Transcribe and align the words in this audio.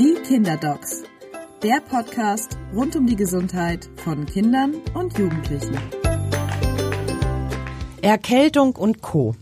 Die 0.00 0.14
Kinderdocs, 0.14 1.02
der 1.62 1.82
Podcast 1.82 2.56
rund 2.74 2.96
um 2.96 3.06
die 3.06 3.16
Gesundheit 3.16 3.90
von 3.96 4.24
Kindern 4.24 4.76
und 4.94 5.18
Jugendlichen. 5.18 5.76
Erkältung 8.00 8.76
und 8.76 9.02
Co. 9.02 9.34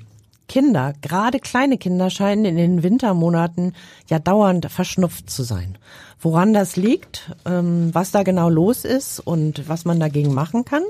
Kinder, 0.48 0.94
gerade 1.00 1.38
kleine 1.38 1.78
Kinder 1.78 2.10
scheinen 2.10 2.44
in 2.44 2.56
den 2.56 2.82
Wintermonaten 2.82 3.72
ja 4.08 4.18
dauernd 4.18 4.68
verschnupft 4.68 5.30
zu 5.30 5.44
sein. 5.44 5.78
Woran 6.18 6.52
das 6.52 6.74
liegt, 6.74 7.30
ähm, 7.44 7.90
was 7.92 8.10
da 8.10 8.24
genau 8.24 8.48
los 8.48 8.84
ist 8.84 9.20
und 9.20 9.68
was 9.68 9.84
man 9.84 10.00
dagegen 10.00 10.34
machen 10.34 10.64
kann, 10.64 10.82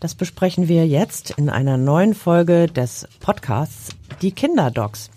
das 0.00 0.14
besprechen 0.14 0.68
wir 0.68 0.86
jetzt 0.86 1.30
in 1.30 1.48
einer 1.48 1.78
neuen 1.78 2.12
Folge 2.12 2.66
des 2.66 3.08
Podcasts 3.20 3.88
Die 4.20 4.32
Kinderdocs. 4.32 5.08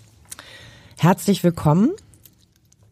Herzlich 0.96 1.44
willkommen, 1.44 1.90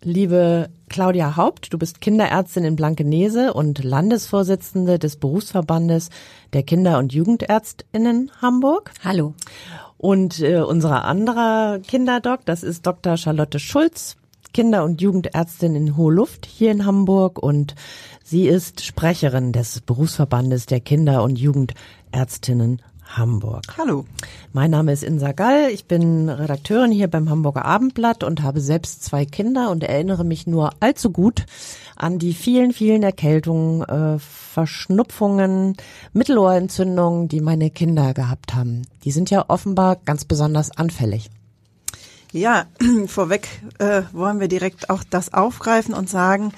liebe 0.03 0.69
Claudia 0.89 1.37
Haupt. 1.37 1.73
Du 1.73 1.79
bist 1.79 2.01
Kinderärztin 2.01 2.65
in 2.65 2.77
Blankenese 2.77 3.53
und 3.53 3.83
Landesvorsitzende 3.83 4.99
des 4.99 5.17
Berufsverbandes 5.17 6.11
der 6.53 6.63
Kinder- 6.63 6.99
und 6.99 7.13
Jugendärztinnen 7.13 8.31
Hamburg. 8.41 8.93
Hallo. 9.05 9.35
Und 9.99 10.41
äh, 10.41 10.61
unsere 10.61 11.03
andere 11.03 11.81
Kinderdoc, 11.87 12.45
das 12.45 12.63
ist 12.63 12.87
Dr. 12.87 13.17
Charlotte 13.17 13.59
Schulz, 13.59 14.17
Kinder- 14.53 14.85
und 14.85 15.01
Jugendärztin 15.01 15.75
in 15.75 15.97
Hohe 15.97 16.15
Luft 16.15 16.47
hier 16.47 16.71
in 16.71 16.87
Hamburg 16.87 17.39
und 17.39 17.75
sie 18.25 18.49
ist 18.49 18.85
Sprecherin 18.85 19.53
des 19.53 19.81
Berufsverbandes 19.81 20.67
der 20.67 20.81
Kinder- 20.81 21.23
und 21.23 21.39
Jugendärztinnen 21.39 22.81
Hamburg. 23.07 23.63
Hallo. 23.79 24.05
Mein 24.53 24.71
Name 24.71 24.93
ist 24.93 25.03
Insa 25.03 25.33
Gall. 25.33 25.71
Ich 25.71 25.87
bin 25.87 26.29
Redakteurin 26.29 26.91
hier 26.91 27.09
beim 27.09 27.31
Hamburger 27.31 27.65
Abendblatt 27.65 28.25
und 28.25 28.43
habe 28.43 28.61
selbst 28.61 29.05
zwei 29.05 29.25
Kinder 29.25 29.71
und 29.71 29.85
erinnere 29.85 30.25
mich 30.25 30.47
nur 30.47 30.73
allzu 30.81 31.11
gut 31.11 31.47
an 31.97 32.19
die 32.19 32.35
vielen, 32.35 32.73
vielen 32.73 33.03
Erkältungen, 33.03 33.83
äh, 33.83 34.19
Verschnupfungen, 34.19 35.77
Mittelohrentzündungen, 36.13 37.29
die 37.29 37.41
meine 37.41 37.71
Kinder 37.71 38.15
gehabt 38.15 38.55
haben. 38.55 38.83
Die 39.05 39.13
sind 39.13 39.31
ja 39.31 39.45
offenbar 39.49 39.97
ganz 40.05 40.25
besonders 40.25 40.77
anfällig. 40.77 41.31
Ja, 42.33 42.67
vorweg 43.07 43.49
äh, 43.79 44.03
wollen 44.13 44.41
wir 44.41 44.49
direkt 44.49 44.91
auch 44.91 45.05
das 45.09 45.33
aufgreifen 45.33 45.95
und 45.95 46.09
sagen, 46.09 46.53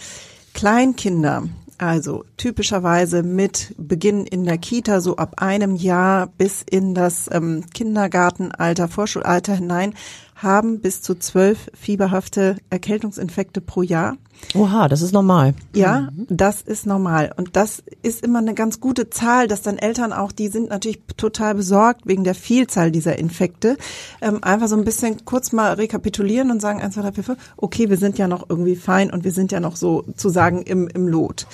Kleinkinder, 0.55 1.45
also 1.79 2.25
typischerweise 2.37 3.23
mit 3.23 3.75
Beginn 3.79 4.27
in 4.27 4.45
der 4.45 4.59
Kita, 4.59 5.01
so 5.01 5.17
ab 5.17 5.34
einem 5.43 5.75
Jahr 5.77 6.27
bis 6.27 6.62
in 6.62 6.95
das 6.95 7.29
ähm, 7.33 7.65
Kindergartenalter, 7.73 8.89
Vorschulalter 8.89 9.55
hinein, 9.55 9.95
haben 10.42 10.81
bis 10.81 11.03
zu 11.03 11.14
zwölf 11.17 11.70
fieberhafte 11.75 12.56
Erkältungsinfekte 12.70 13.61
pro 13.61 13.83
Jahr. 13.83 14.17
Oha, 14.55 14.89
das 14.89 15.03
ist 15.03 15.12
normal. 15.12 15.55
Ja, 15.75 16.11
das 16.28 16.62
ist 16.62 16.86
normal. 16.86 17.33
Und 17.36 17.56
das 17.56 17.83
ist 18.03 18.22
immer 18.25 18.39
eine 18.39 18.55
ganz 18.55 18.81
gute 18.81 19.11
Zahl, 19.11 19.48
dass 19.48 19.62
dann 19.62 19.78
Eltern 19.78 20.12
auch, 20.12 20.31
die 20.31 20.48
sind 20.48 20.70
natürlich 20.70 21.03
total 21.16 21.56
besorgt 21.56 22.03
wegen 22.05 22.22
der 22.22 22.36
Vielzahl 22.36 22.92
dieser 22.92 23.19
Infekte, 23.19 23.77
ähm, 24.20 24.39
einfach 24.42 24.69
so 24.69 24.77
ein 24.77 24.84
bisschen 24.84 25.25
kurz 25.25 25.53
mal 25.53 25.72
rekapitulieren 25.72 26.53
und 26.53 26.61
sagen, 26.61 26.81
eins, 26.81 26.94
zwei, 26.94 27.03
drei, 27.03 27.12
vier, 27.12 27.25
fünf, 27.25 27.39
okay, 27.56 27.91
wir 27.91 27.97
sind 27.97 28.16
ja 28.16 28.28
noch 28.28 28.48
irgendwie 28.48 28.77
fein 28.77 29.11
und 29.11 29.25
wir 29.25 29.33
sind 29.33 29.50
ja 29.50 29.59
noch 29.59 29.75
so 29.75 30.05
zu 30.16 30.28
sagen 30.28 30.62
im, 30.62 30.86
im 30.86 31.09
Lot. 31.09 31.47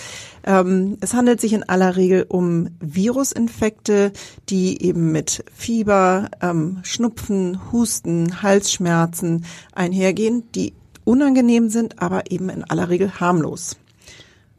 Ähm, 0.45 0.99
es 1.01 1.15
handelt 1.15 1.41
sich 1.41 1.55
in 1.55 1.69
aller 1.69 1.97
Regel 1.97 2.27
um 2.29 2.69
Virusinfekte, 2.81 4.13
die 4.49 4.83
eben 4.83 5.11
mit 5.11 5.45
Fieber, 5.55 6.31
ähm, 6.43 6.81
Schnupfen, 6.83 7.73
Husten, 7.73 8.43
Halsschmerzen 8.43 9.45
einhergehen, 9.75 10.45
die 10.55 10.75
unangenehm 11.05 11.71
sind, 11.71 12.01
aber 12.01 12.31
eben 12.31 12.51
in 12.51 12.65
aller 12.65 12.89
Regel 12.89 13.21
harmlos. 13.21 13.77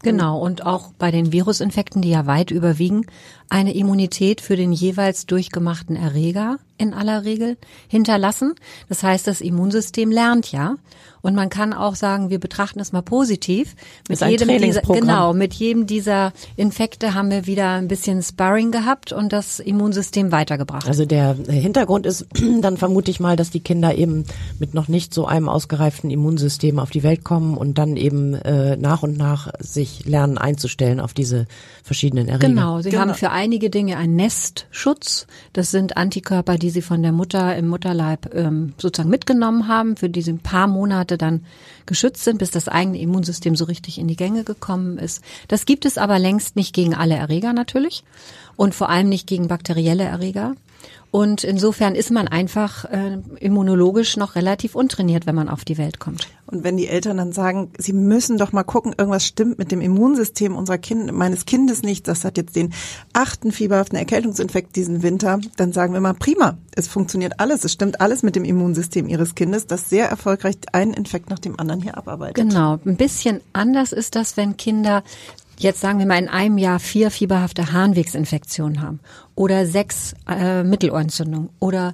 Genau, 0.02 0.40
und 0.40 0.64
auch 0.64 0.92
bei 1.00 1.10
den 1.10 1.32
Virusinfekten, 1.32 2.02
die 2.04 2.12
ja 2.12 2.28
weit 2.28 2.52
überwiegen, 2.52 3.08
eine 3.50 3.74
Immunität 3.76 4.42
für 4.42 4.56
den 4.56 4.72
jeweils 4.72 5.26
durchgemachten 5.26 5.96
Erreger 5.96 6.58
in 6.78 6.94
aller 6.94 7.24
Regel 7.24 7.58
hinterlassen. 7.88 8.54
Das 8.90 9.02
heißt, 9.04 9.28
das 9.28 9.42
Immunsystem 9.42 10.12
lernt 10.12 10.52
ja. 10.52 10.76
Und 11.22 11.34
man 11.34 11.50
kann 11.50 11.74
auch 11.74 11.96
sagen, 11.96 12.30
wir 12.30 12.40
betrachten 12.40 12.80
es 12.80 12.92
mal 12.92 13.02
positiv. 13.02 13.76
Mit 14.08 14.18
Ist 14.18 14.24
ein 14.24 14.30
jedem 14.30 14.48
dieser, 14.62 14.82
genau, 14.82 15.34
mit 15.34 15.56
jedem 15.56 15.88
dieser 15.88 16.34
Infekte 16.56 17.16
haben 17.16 17.32
wir 17.32 17.48
wieder 17.48 17.72
ein 17.72 17.88
bisschen 17.88 18.22
Sparring 18.22 18.72
gehabt 18.72 19.12
und 19.12 19.34
das 19.34 19.60
Immunsystem 19.60 20.32
weitergebracht. 20.32 20.88
Also 20.88 21.06
der 21.06 21.36
Hintergrund 21.50 22.06
ist 22.06 22.28
dann 22.62 22.78
vermute 22.78 23.10
ich 23.10 23.20
mal, 23.20 23.36
dass 23.36 23.50
die 23.50 23.60
Kinder 23.62 23.96
eben 23.96 24.26
mit 24.60 24.76
noch 24.76 24.88
nicht 24.88 25.16
so 25.16 25.26
einem 25.26 25.50
ausgereiften 25.50 26.12
Immunsystem 26.12 26.78
auf 26.78 26.92
die 26.92 27.02
Welt 27.02 27.24
kommen 27.24 27.58
und 27.58 27.80
dann 27.80 27.98
eben 27.98 28.36
äh, 28.36 28.78
nach 28.78 29.02
und 29.02 29.18
nach 29.18 29.52
sich 29.60 30.06
lernen 30.06 30.38
einzustellen 30.38 31.00
auf 31.00 31.16
diese 31.16 31.48
verschiedenen 31.84 32.28
Erreger. 32.28 32.50
Genau, 32.50 32.82
sie 32.82 32.92
Genau. 32.92 33.02
haben 33.02 33.14
für 33.16 33.32
einige 33.36 33.70
Dinge 33.70 33.98
einen 33.98 34.16
Nestschutz. 34.16 35.28
Das 35.54 35.70
sind 35.70 35.98
Antikörper, 35.98 36.58
die 36.58 36.70
sie 36.70 36.82
von 36.82 37.04
der 37.04 37.12
Mutter 37.12 37.56
im 37.56 37.68
Mutterleib 37.68 38.34
ähm, 38.34 38.74
sozusagen 38.78 39.10
mitgenommen 39.10 39.68
haben, 39.68 39.98
für 39.98 40.10
die 40.10 40.22
sie 40.22 40.32
ein 40.32 40.40
paar 40.40 40.68
Monate 40.68 41.18
dann 41.18 41.46
geschützt 41.86 42.24
sind, 42.24 42.40
bis 42.40 42.50
das 42.50 42.70
eigene 42.70 43.00
Immunsystem 43.00 43.56
so 43.56 43.66
richtig 43.66 44.00
in 44.00 44.08
die 44.08 44.16
Gänge 44.16 44.46
gekommen 44.46 44.98
ist. 44.98 45.22
Das 45.50 45.66
gibt 45.66 45.86
es 45.86 45.98
aber 45.98 46.18
längst 46.18 46.56
nicht 46.56 46.74
gegen 46.74 46.96
alle 46.96 47.16
Erreger 47.16 47.52
natürlich 47.52 48.06
und 48.56 48.74
vor 48.74 48.90
allem 48.90 49.10
nicht 49.10 49.28
gegen 49.28 49.50
bakterielle 49.50 50.06
Erreger. 50.06 50.56
Und 51.16 51.46
insofern 51.46 51.96
ist 51.96 52.12
man 52.12 52.28
einfach 52.28 52.84
äh, 52.86 53.20
immunologisch 53.40 54.18
noch 54.18 54.36
relativ 54.36 54.76
untrainiert, 54.76 55.26
wenn 55.26 55.36
man 55.36 55.48
auf 55.48 55.64
die 55.64 55.78
Welt 55.78 55.98
kommt. 55.98 56.28
Und 56.46 56.66
wenn 56.66 56.76
die 56.76 56.88
Eltern 56.88 57.16
dann 57.16 57.32
sagen, 57.32 57.72
sie 57.78 57.94
müssen 57.94 58.38
doch 58.38 58.52
mal 58.52 58.64
gucken, 58.64 58.94
irgendwas 58.98 59.26
stimmt 59.26 59.58
mit 59.58 59.72
dem 59.72 59.80
Immunsystem 59.80 60.58
unserer 60.58 60.78
kind, 60.78 61.14
meines 61.14 61.46
Kindes 61.46 61.84
nicht, 61.84 62.10
das 62.10 62.26
hat 62.26 62.36
jetzt 62.36 62.58
den 62.58 62.74
achten 63.14 63.54
fieberhaften 63.54 63.98
Erkältungsinfekt 63.98 64.76
diesen 64.76 65.04
Winter, 65.04 65.40
dann 65.56 65.72
sagen 65.72 65.94
wir 65.94 66.02
mal, 66.02 66.16
prima, 66.16 66.58
es 66.76 66.90
funktioniert 66.90 67.40
alles, 67.40 67.64
es 67.64 67.72
stimmt 67.72 68.02
alles 68.02 68.22
mit 68.22 68.36
dem 68.36 68.44
Immunsystem 68.44 69.08
ihres 69.08 69.36
Kindes, 69.36 69.68
das 69.68 69.90
sehr 69.90 70.10
erfolgreich 70.10 70.58
einen 70.74 70.94
Infekt 70.94 71.30
nach 71.30 71.40
dem 71.40 71.58
anderen 71.58 71.82
hier 71.82 71.98
abarbeitet. 71.98 72.36
Genau, 72.36 72.78
ein 72.86 72.98
bisschen 72.98 73.40
anders 73.54 73.94
ist 73.94 74.16
das, 74.16 74.36
wenn 74.36 74.58
Kinder 74.58 75.02
jetzt 75.58 75.82
sagen 75.82 76.00
wir 76.00 76.06
mal 76.06 76.20
in 76.20 76.30
einem 76.30 76.58
Jahr 76.58 76.80
vier 76.80 77.12
fieberhafte 77.12 77.72
Harnwegsinfektionen 77.72 78.82
haben 78.82 79.00
oder 79.36 79.66
sechs 79.66 80.16
äh, 80.30 80.64
Mittelohrentzündungen 80.64 81.50
oder 81.60 81.94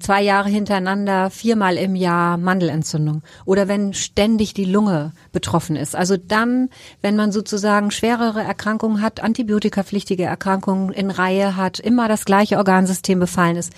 zwei 0.00 0.22
Jahre 0.22 0.50
hintereinander 0.50 1.30
viermal 1.30 1.76
im 1.76 1.96
Jahr 1.96 2.36
Mandelentzündung 2.36 3.22
oder 3.46 3.66
wenn 3.66 3.94
ständig 3.94 4.54
die 4.54 4.66
Lunge 4.66 5.12
betroffen 5.32 5.74
ist. 5.74 5.96
Also 5.96 6.16
dann, 6.16 6.68
wenn 7.00 7.16
man 7.16 7.32
sozusagen 7.32 7.90
schwerere 7.90 8.42
Erkrankungen 8.42 9.00
hat, 9.00 9.20
antibiotikapflichtige 9.22 10.24
Erkrankungen 10.24 10.92
in 10.92 11.10
Reihe 11.10 11.56
hat, 11.56 11.80
immer 11.80 12.08
das 12.08 12.26
gleiche 12.26 12.58
Organsystem 12.58 13.18
befallen 13.18 13.56
ist, 13.56 13.72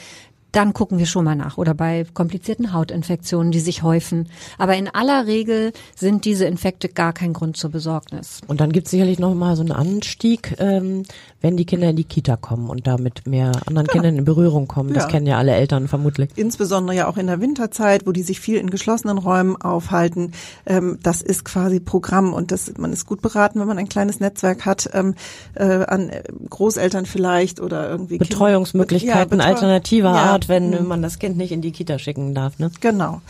dann 0.54 0.72
gucken 0.72 0.98
wir 0.98 1.06
schon 1.06 1.24
mal 1.24 1.34
nach. 1.36 1.58
Oder 1.58 1.74
bei 1.74 2.06
komplizierten 2.14 2.72
Hautinfektionen, 2.72 3.50
die 3.52 3.60
sich 3.60 3.82
häufen. 3.82 4.28
Aber 4.58 4.76
in 4.76 4.88
aller 4.88 5.26
Regel 5.26 5.72
sind 5.96 6.24
diese 6.24 6.44
Infekte 6.46 6.88
gar 6.88 7.12
kein 7.12 7.32
Grund 7.32 7.56
zur 7.56 7.70
Besorgnis. 7.70 8.40
Und 8.46 8.60
dann 8.60 8.72
gibt 8.72 8.86
es 8.86 8.90
sicherlich 8.92 9.18
noch 9.18 9.34
mal 9.34 9.56
so 9.56 9.62
einen 9.62 9.72
Anstieg, 9.72 10.56
ähm, 10.58 11.02
wenn 11.40 11.56
die 11.56 11.64
Kinder 11.64 11.90
in 11.90 11.96
die 11.96 12.04
Kita 12.04 12.36
kommen 12.36 12.70
und 12.70 12.86
da 12.86 12.96
mit 12.98 13.26
mehr 13.26 13.52
anderen 13.66 13.86
Kindern 13.88 14.16
in 14.16 14.24
Berührung 14.24 14.68
kommen. 14.68 14.92
Das 14.94 15.04
Ja. 15.04 15.08
kennen 15.10 15.26
ja 15.26 15.38
alle 15.38 15.52
Eltern 15.52 15.88
vermutlich. 15.88 16.30
Insbesondere 16.36 16.96
ja 16.96 17.08
auch 17.08 17.16
in 17.16 17.26
der 17.26 17.40
Winterzeit, 17.40 18.06
wo 18.06 18.12
die 18.12 18.22
sich 18.22 18.40
viel 18.40 18.56
in 18.58 18.70
geschlossenen 18.70 19.18
Räumen 19.18 19.56
aufhalten. 19.60 20.32
Ähm, 20.66 20.98
das 21.02 21.20
ist 21.22 21.44
quasi 21.44 21.80
Programm 21.80 22.32
und 22.32 22.50
das, 22.52 22.72
man 22.78 22.92
ist 22.92 23.06
gut 23.06 23.20
beraten, 23.22 23.60
wenn 23.60 23.66
man 23.66 23.78
ein 23.78 23.88
kleines 23.88 24.20
Netzwerk 24.20 24.64
hat 24.64 24.88
ähm, 24.92 25.14
äh, 25.54 25.64
an 25.64 26.10
Großeltern 26.50 27.06
vielleicht 27.06 27.60
oder 27.60 27.88
irgendwie 27.90 28.18
Kinder- 28.18 28.28
Betreuungsmöglichkeiten 28.28 29.38
Ja, 29.38 29.44
Betreu- 29.44 29.48
alternativer 29.48 30.14
Ja, 30.14 30.32
Art, 30.44 30.48
wenn 30.48 30.70
mhm. 30.70 30.86
man 30.86 31.02
das 31.02 31.18
Kind 31.18 31.36
nicht 31.36 31.52
in 31.52 31.62
die 31.62 31.72
Kita 31.72 31.98
schicken 31.98 32.34
darf. 32.34 32.58
Ne? 32.58 32.70
Genau. 32.80 33.20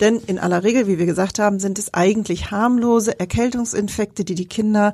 Denn 0.00 0.20
in 0.26 0.38
aller 0.38 0.64
Regel, 0.64 0.86
wie 0.86 0.98
wir 0.98 1.06
gesagt 1.06 1.38
haben, 1.38 1.58
sind 1.58 1.78
es 1.78 1.94
eigentlich 1.94 2.50
harmlose 2.50 3.18
Erkältungsinfekte, 3.18 4.24
die 4.24 4.34
die 4.34 4.46
Kinder 4.46 4.92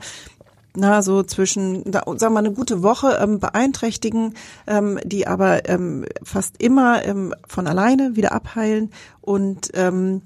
na, 0.75 1.03
so 1.03 1.25
zwischen, 1.25 1.83
sagen 1.93 2.21
wir 2.21 2.31
mal, 2.31 2.39
eine 2.41 2.53
gute 2.53 2.85
Woche 2.85 3.19
ähm, 3.21 3.41
beeinträchtigen, 3.41 4.35
ähm, 4.69 5.01
die 5.03 5.27
aber 5.27 5.69
ähm, 5.69 6.05
fast 6.23 6.63
immer 6.63 7.05
ähm, 7.05 7.35
von 7.49 7.67
alleine 7.67 8.15
wieder 8.15 8.31
abheilen. 8.31 8.93
Und 9.21 9.71
ähm, 9.75 10.23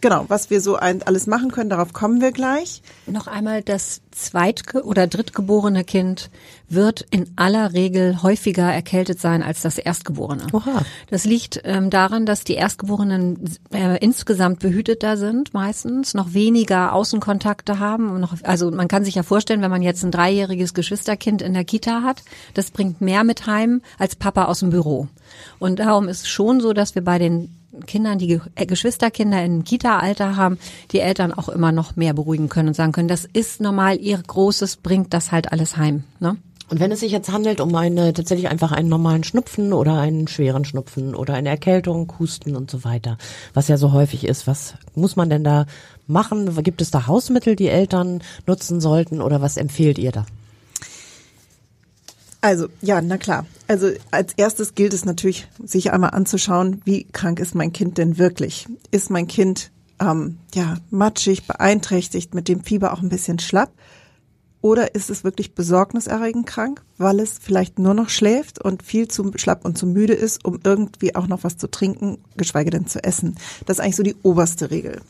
genau, 0.00 0.24
was 0.28 0.50
wir 0.50 0.60
so 0.60 0.76
ein, 0.76 1.02
alles 1.02 1.26
machen 1.26 1.50
können, 1.50 1.70
darauf 1.70 1.92
kommen 1.92 2.20
wir 2.20 2.32
gleich. 2.32 2.82
Noch 3.06 3.26
einmal, 3.26 3.62
das 3.62 4.00
zweitge- 4.10 4.82
oder 4.82 5.06
drittgeborene 5.06 5.84
Kind 5.84 6.30
wird 6.68 7.06
in 7.10 7.32
aller 7.36 7.72
Regel 7.72 8.22
häufiger 8.22 8.70
erkältet 8.70 9.20
sein 9.20 9.42
als 9.42 9.62
das 9.62 9.78
Erstgeborene. 9.78 10.46
Oha. 10.52 10.82
Das 11.08 11.24
liegt 11.24 11.60
ähm, 11.64 11.90
daran, 11.90 12.26
dass 12.26 12.44
die 12.44 12.54
Erstgeborenen 12.54 13.58
äh, 13.72 13.98
insgesamt 13.98 14.58
behüteter 14.58 15.16
sind, 15.16 15.54
meistens 15.54 16.14
noch 16.14 16.34
weniger 16.34 16.92
Außenkontakte 16.92 17.78
haben. 17.78 18.10
Und 18.10 18.20
noch, 18.20 18.34
also 18.42 18.70
man 18.70 18.88
kann 18.88 19.04
sich 19.04 19.14
ja 19.14 19.22
vorstellen, 19.22 19.62
wenn 19.62 19.70
man 19.70 19.82
jetzt 19.82 20.02
ein 20.02 20.10
dreijähriges 20.10 20.74
Geschwisterkind 20.74 21.40
in 21.42 21.54
der 21.54 21.64
Kita 21.64 22.02
hat, 22.02 22.22
das 22.54 22.70
bringt 22.70 23.00
mehr 23.00 23.24
mit 23.24 23.46
heim 23.46 23.80
als 23.98 24.16
Papa 24.16 24.44
aus 24.44 24.60
dem 24.60 24.70
Büro. 24.70 25.08
Und 25.58 25.78
darum 25.78 26.08
ist 26.08 26.22
es 26.22 26.28
schon 26.28 26.60
so, 26.60 26.72
dass 26.72 26.94
wir 26.94 27.02
bei 27.02 27.18
den 27.18 27.57
Kindern, 27.86 28.18
die 28.18 28.40
äh, 28.54 28.66
Geschwisterkinder 28.66 29.44
in 29.44 29.64
Kita-Alter 29.64 30.36
haben, 30.36 30.58
die 30.92 31.00
Eltern 31.00 31.32
auch 31.32 31.48
immer 31.48 31.72
noch 31.72 31.96
mehr 31.96 32.14
beruhigen 32.14 32.48
können 32.48 32.68
und 32.68 32.74
sagen 32.74 32.92
können, 32.92 33.08
das 33.08 33.24
ist 33.24 33.60
normal, 33.60 33.98
ihr 34.00 34.18
Großes 34.18 34.76
bringt 34.76 35.12
das 35.12 35.32
halt 35.32 35.52
alles 35.52 35.76
heim. 35.76 36.04
Ne? 36.20 36.36
Und 36.70 36.80
wenn 36.80 36.92
es 36.92 37.00
sich 37.00 37.12
jetzt 37.12 37.32
handelt 37.32 37.60
um 37.60 37.74
eine 37.74 38.12
tatsächlich 38.12 38.48
einfach 38.48 38.72
einen 38.72 38.90
normalen 38.90 39.24
Schnupfen 39.24 39.72
oder 39.72 39.98
einen 39.98 40.28
schweren 40.28 40.66
Schnupfen 40.66 41.14
oder 41.14 41.34
eine 41.34 41.48
Erkältung, 41.48 42.12
Husten 42.18 42.56
und 42.56 42.70
so 42.70 42.84
weiter, 42.84 43.16
was 43.54 43.68
ja 43.68 43.78
so 43.78 43.92
häufig 43.92 44.26
ist, 44.26 44.46
was 44.46 44.74
muss 44.94 45.16
man 45.16 45.30
denn 45.30 45.44
da 45.44 45.66
machen? 46.06 46.62
Gibt 46.62 46.82
es 46.82 46.90
da 46.90 47.06
Hausmittel, 47.06 47.56
die 47.56 47.68
Eltern 47.68 48.22
nutzen 48.46 48.80
sollten 48.80 49.22
oder 49.22 49.40
was 49.40 49.56
empfehlt 49.56 49.98
ihr 49.98 50.12
da? 50.12 50.26
Also, 52.40 52.68
ja, 52.80 53.00
na 53.02 53.18
klar. 53.18 53.46
Also 53.66 53.90
als 54.10 54.32
erstes 54.36 54.74
gilt 54.74 54.94
es 54.94 55.04
natürlich, 55.04 55.48
sich 55.62 55.92
einmal 55.92 56.10
anzuschauen, 56.10 56.80
wie 56.84 57.04
krank 57.04 57.40
ist 57.40 57.54
mein 57.54 57.72
Kind 57.72 57.98
denn 57.98 58.18
wirklich? 58.18 58.66
Ist 58.90 59.10
mein 59.10 59.26
Kind 59.26 59.70
ähm, 60.00 60.38
ja 60.54 60.76
matschig, 60.90 61.46
beeinträchtigt, 61.46 62.34
mit 62.34 62.48
dem 62.48 62.62
Fieber 62.62 62.92
auch 62.92 63.02
ein 63.02 63.08
bisschen 63.08 63.38
schlapp? 63.38 63.72
Oder 64.60 64.94
ist 64.94 65.08
es 65.08 65.22
wirklich 65.22 65.54
besorgniserregend 65.54 66.46
krank, 66.46 66.82
weil 66.96 67.20
es 67.20 67.38
vielleicht 67.40 67.78
nur 67.78 67.94
noch 67.94 68.08
schläft 68.08 68.60
und 68.60 68.82
viel 68.82 69.06
zu 69.06 69.32
schlapp 69.36 69.64
und 69.64 69.78
zu 69.78 69.86
müde 69.86 70.14
ist, 70.14 70.44
um 70.44 70.58
irgendwie 70.64 71.14
auch 71.14 71.28
noch 71.28 71.44
was 71.44 71.56
zu 71.56 71.70
trinken, 71.70 72.18
geschweige 72.36 72.70
denn 72.70 72.86
zu 72.86 73.02
essen? 73.02 73.36
Das 73.66 73.78
ist 73.78 73.84
eigentlich 73.84 73.96
so 73.96 74.02
die 74.02 74.16
oberste 74.22 74.70
Regel. 74.70 75.00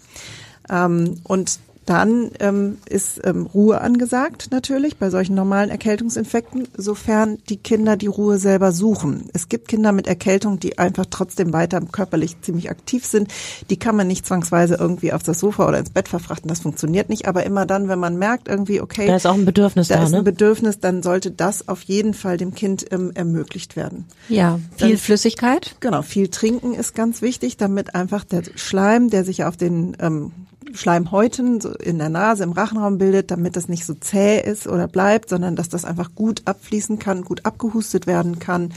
Ähm, 0.70 1.20
und 1.25 1.60
dann 1.88 2.31
ähm, 2.40 2.79
ist 2.88 3.20
ähm, 3.25 3.46
Ruhe 3.46 3.81
angesagt 3.81 4.49
natürlich 4.50 4.96
bei 4.99 5.08
solchen 5.08 5.35
normalen 5.35 5.70
Erkältungsinfekten, 5.70 6.69
sofern 6.76 7.38
die 7.49 7.56
Kinder 7.56 7.96
die 7.96 8.06
Ruhe 8.08 8.38
selber 8.38 8.73
suchen. 8.73 9.31
Es 9.32 9.49
gibt 9.49 9.69
Kinder 9.69 9.93
mit 9.93 10.06
Erkältung, 10.06 10.61
die 10.61 10.79
einfach 10.79 11.06
trotzdem 11.08 11.52
weiter 11.52 11.81
körperlich 11.81 12.40
ziemlich 12.43 12.70
aktiv 12.70 13.06
sind. 13.06 13.32
Die 13.70 13.79
kann 13.79 13.96
man 13.96 14.06
nicht 14.06 14.26
zwangsweise 14.26 14.75
irgendwie 14.75 15.12
auf 15.12 15.23
das 15.23 15.40
Sofa 15.40 15.67
oder 15.67 15.79
ins 15.79 15.90
Bett 15.90 16.08
verfrachten. 16.08 16.49
Das 16.49 16.61
funktioniert 16.61 17.08
nicht. 17.08 17.26
Aber 17.26 17.44
immer 17.44 17.64
dann, 17.64 17.88
wenn 17.88 17.99
man 17.99 18.19
merkt 18.19 18.49
irgendwie, 18.49 18.81
okay, 18.82 19.06
da 19.06 19.17
ist 19.17 19.26
auch 19.26 19.35
ein 19.35 19.46
Bedürfnis 19.46 19.88
da, 19.88 19.96
da 19.96 20.02
ist 20.02 20.12
ein 20.12 20.19
ne? 20.19 20.23
Bedürfnis, 20.25 20.81
dann 20.81 21.02
sollte 21.02 21.31
das 21.31 21.69
auf 21.69 21.82
jeden 21.82 22.12
Fall 22.12 22.37
dem 22.37 22.55
Kind 22.55 22.85
ähm, 22.93 23.12
ermöglicht 23.14 23.76
werden. 23.76 24.05
Ja, 24.29 24.58
viel 24.76 24.90
Dann- 24.90 24.99
Flüssigkeit. 24.99 25.76
Genau, 25.81 26.02
viel 26.02 26.29
trinken 26.29 26.75
ist 26.75 26.94
ganz 26.94 27.23
wichtig, 27.23 27.56
damit 27.56 27.94
einfach 27.94 28.25
der 28.25 28.43
Schleim, 28.56 29.08
der 29.08 29.25
sich 29.25 29.44
auf 29.44 29.56
den 29.56 29.96
ähm, 30.00 30.32
Schleimhäuten 30.73 31.61
in 31.81 31.99
der 31.99 32.09
Nase, 32.09 32.44
im 32.44 32.53
Rachenraum 32.53 32.99
bildet, 32.99 33.31
damit 33.31 33.56
das 33.56 33.69
nicht 33.69 33.85
so 33.85 33.94
zäh 33.94 34.41
ist 34.41 34.67
oder 34.67 34.88
bleibt, 34.88 35.29
sondern 35.29 35.56
dass 35.56 35.69
das 35.69 35.85
einfach 35.85 36.15
gut 36.15 36.43
abfließen 36.44 36.99
kann, 36.99 37.25
gut 37.25 37.44
abgehustet 37.44 38.06
werden 38.06 38.38
kann. 38.38 38.73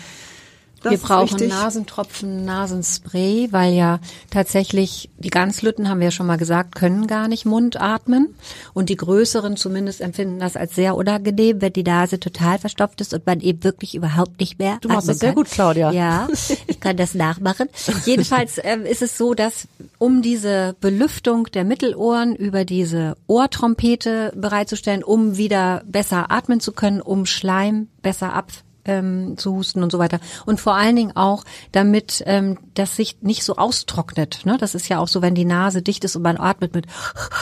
Das 0.83 0.91
Wir 0.91 0.97
brauchen 0.97 1.39
wichtig. 1.39 1.49
Nasentropfen, 1.49 2.43
Nasenspray, 2.43 3.49
weil 3.51 3.73
ja 3.73 3.99
tatsächlich 4.31 5.09
die 5.19 5.29
Ganzlütten, 5.29 5.87
haben 5.87 5.99
wir 5.99 6.05
ja 6.05 6.11
schon 6.11 6.25
mal 6.25 6.37
gesagt, 6.37 6.73
können 6.73 7.05
gar 7.05 7.27
nicht 7.27 7.45
Mund 7.45 7.79
atmen. 7.79 8.33
Und 8.73 8.89
die 8.89 8.95
größeren 8.95 9.57
zumindest 9.57 10.01
empfinden 10.01 10.39
das 10.39 10.55
als 10.55 10.73
sehr 10.73 10.95
unangenehm, 10.95 11.61
wenn 11.61 11.73
die 11.73 11.83
Nase 11.83 12.19
total 12.19 12.57
verstopft 12.57 12.99
ist 13.01 13.13
und 13.13 13.27
man 13.27 13.41
eben 13.41 13.63
wirklich 13.63 13.93
überhaupt 13.93 14.39
nicht 14.39 14.57
mehr 14.57 14.79
Du 14.81 14.87
machst 14.87 15.03
atmen 15.03 15.13
das 15.13 15.19
sehr 15.19 15.33
gut, 15.33 15.51
Claudia. 15.51 15.91
Ja, 15.91 16.27
ich 16.67 16.79
kann 16.79 16.97
das 16.97 17.13
nachmachen. 17.13 17.69
Jedenfalls 18.05 18.59
ähm, 18.63 18.83
ist 18.83 19.03
es 19.03 19.17
so, 19.17 19.35
dass 19.35 19.67
um 19.99 20.23
diese 20.23 20.75
Belüftung 20.81 21.45
der 21.53 21.63
Mittelohren 21.63 22.35
über 22.35 22.65
diese 22.65 23.17
Ohrtrompete 23.27 24.33
bereitzustellen, 24.35 25.03
um 25.03 25.37
wieder 25.37 25.83
besser 25.85 26.31
atmen 26.31 26.59
zu 26.59 26.71
können, 26.71 27.01
um 27.01 27.27
Schleim 27.27 27.87
besser 28.01 28.33
ab 28.33 28.51
ähm, 28.85 29.37
zu 29.37 29.55
husten 29.55 29.83
und 29.83 29.91
so 29.91 29.99
weiter. 29.99 30.19
Und 30.45 30.59
vor 30.59 30.75
allen 30.75 30.95
Dingen 30.95 31.15
auch, 31.15 31.43
damit 31.71 32.23
ähm, 32.25 32.57
das 32.73 32.95
sich 32.95 33.17
nicht 33.21 33.43
so 33.43 33.55
austrocknet. 33.55 34.45
Ne? 34.45 34.57
Das 34.57 34.75
ist 34.75 34.89
ja 34.89 34.99
auch 34.99 35.07
so, 35.07 35.21
wenn 35.21 35.35
die 35.35 35.45
Nase 35.45 35.81
dicht 35.81 36.03
ist 36.03 36.15
und 36.15 36.21
man 36.23 36.37
atmet 36.37 36.73
mit 36.73 36.87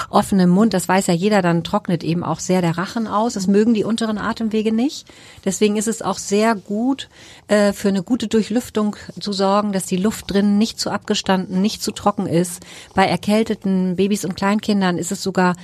offenem 0.09 0.49
Mund, 0.49 0.73
das 0.73 0.87
weiß 0.87 1.07
ja 1.07 1.13
jeder, 1.13 1.41
dann 1.41 1.63
trocknet 1.63 2.03
eben 2.03 2.23
auch 2.23 2.39
sehr 2.39 2.61
der 2.61 2.77
Rachen 2.77 3.07
aus. 3.07 3.33
Das 3.33 3.47
mögen 3.47 3.73
die 3.73 3.83
unteren 3.83 4.17
Atemwege 4.17 4.71
nicht. 4.71 5.07
Deswegen 5.45 5.77
ist 5.77 5.87
es 5.87 6.01
auch 6.01 6.17
sehr 6.17 6.55
gut, 6.55 7.09
äh, 7.47 7.73
für 7.73 7.89
eine 7.89 8.03
gute 8.03 8.27
Durchlüftung 8.27 8.95
zu 9.19 9.33
sorgen, 9.33 9.71
dass 9.71 9.85
die 9.85 9.97
Luft 9.97 10.31
drinnen 10.31 10.57
nicht 10.57 10.79
zu 10.79 10.89
abgestanden, 10.89 11.61
nicht 11.61 11.81
zu 11.81 11.91
trocken 11.91 12.27
ist. 12.27 12.65
Bei 12.93 13.05
erkälteten 13.05 13.95
Babys 13.95 14.25
und 14.25 14.35
Kleinkindern 14.35 14.97
ist 14.97 15.11
es 15.11 15.23
sogar 15.23 15.55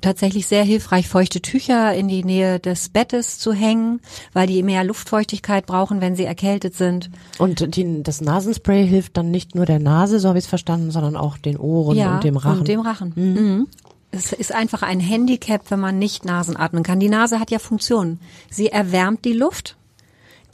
tatsächlich 0.00 0.46
sehr 0.46 0.64
hilfreich, 0.64 1.08
feuchte 1.08 1.40
Tücher 1.40 1.94
in 1.94 2.08
die 2.08 2.24
Nähe 2.24 2.58
des 2.58 2.88
Bettes 2.88 3.38
zu 3.38 3.52
hängen, 3.52 4.00
weil 4.32 4.46
die 4.46 4.62
mehr 4.62 4.84
Luftfeuchtigkeit 4.84 5.66
brauchen, 5.66 6.00
wenn 6.00 6.16
sie 6.16 6.24
erkältet 6.24 6.74
sind. 6.74 7.10
Und 7.38 7.76
die, 7.76 8.02
das 8.02 8.20
Nasenspray 8.20 8.86
hilft 8.86 9.16
dann 9.16 9.30
nicht 9.30 9.54
nur 9.54 9.66
der 9.66 9.78
Nase, 9.78 10.20
so 10.20 10.28
habe 10.28 10.38
ich 10.38 10.44
es 10.44 10.48
verstanden, 10.48 10.90
sondern 10.90 11.16
auch 11.16 11.38
den 11.38 11.56
Ohren 11.56 11.98
und 11.98 12.24
dem 12.24 12.36
Rachen. 12.36 12.60
Und 12.60 12.68
dem 12.68 12.80
Rachen. 12.80 13.12
Mhm. 13.14 13.66
Es 14.12 14.32
ist 14.32 14.52
einfach 14.52 14.82
ein 14.82 14.98
Handicap, 14.98 15.70
wenn 15.70 15.78
man 15.78 15.98
nicht 15.98 16.24
Nasenatmen 16.24 16.82
kann. 16.82 16.98
Die 16.98 17.08
Nase 17.08 17.38
hat 17.38 17.50
ja 17.50 17.60
Funktionen. 17.60 18.18
Sie 18.50 18.68
erwärmt 18.68 19.24
die 19.24 19.32
Luft, 19.32 19.76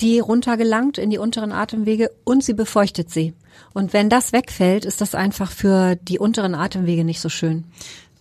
die 0.00 0.18
runtergelangt 0.18 0.98
in 0.98 1.08
die 1.10 1.18
unteren 1.18 1.52
Atemwege 1.52 2.10
und 2.24 2.44
sie 2.44 2.52
befeuchtet 2.52 3.10
sie. 3.10 3.32
Und 3.72 3.92
wenn 3.92 4.10
das 4.10 4.32
wegfällt, 4.32 4.84
ist 4.84 5.00
das 5.00 5.14
einfach 5.14 5.50
für 5.50 5.96
die 5.96 6.18
unteren 6.18 6.54
Atemwege 6.54 7.04
nicht 7.04 7.20
so 7.20 7.28
schön. 7.30 7.64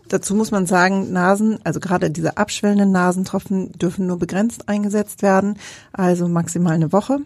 Dazu 0.09 0.35
muss 0.35 0.51
man 0.51 0.65
sagen, 0.65 1.11
Nasen, 1.11 1.59
also 1.63 1.79
gerade 1.79 2.11
diese 2.11 2.37
abschwellenden 2.37 2.91
Nasentropfen 2.91 3.71
dürfen 3.73 4.07
nur 4.07 4.19
begrenzt 4.19 4.69
eingesetzt 4.69 5.21
werden, 5.21 5.57
also 5.93 6.27
maximal 6.27 6.73
eine 6.73 6.91
Woche. 6.91 7.19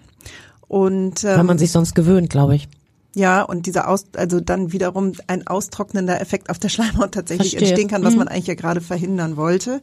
Und 0.68 1.24
Weil 1.24 1.40
ähm, 1.40 1.46
man 1.46 1.58
sich 1.58 1.72
sonst 1.72 1.96
gewöhnt, 1.96 2.30
glaube 2.30 2.56
ich. 2.56 2.70
Ja, 3.16 3.42
und 3.42 3.66
dieser 3.66 3.90
Aus, 3.90 4.06
also 4.16 4.40
dann 4.40 4.72
wiederum 4.72 5.14
ein 5.26 5.48
austrocknender 5.48 6.22
Effekt 6.22 6.50
auf 6.50 6.60
der 6.60 6.70
Schleimhaut 6.70 7.12
tatsächlich 7.12 7.52
Verstehe. 7.52 7.70
entstehen 7.70 7.90
kann, 7.90 8.04
was 8.04 8.16
man 8.16 8.28
eigentlich 8.28 8.48
ja 8.48 8.54
gerade 8.54 8.82
verhindern 8.82 9.36
wollte. 9.36 9.82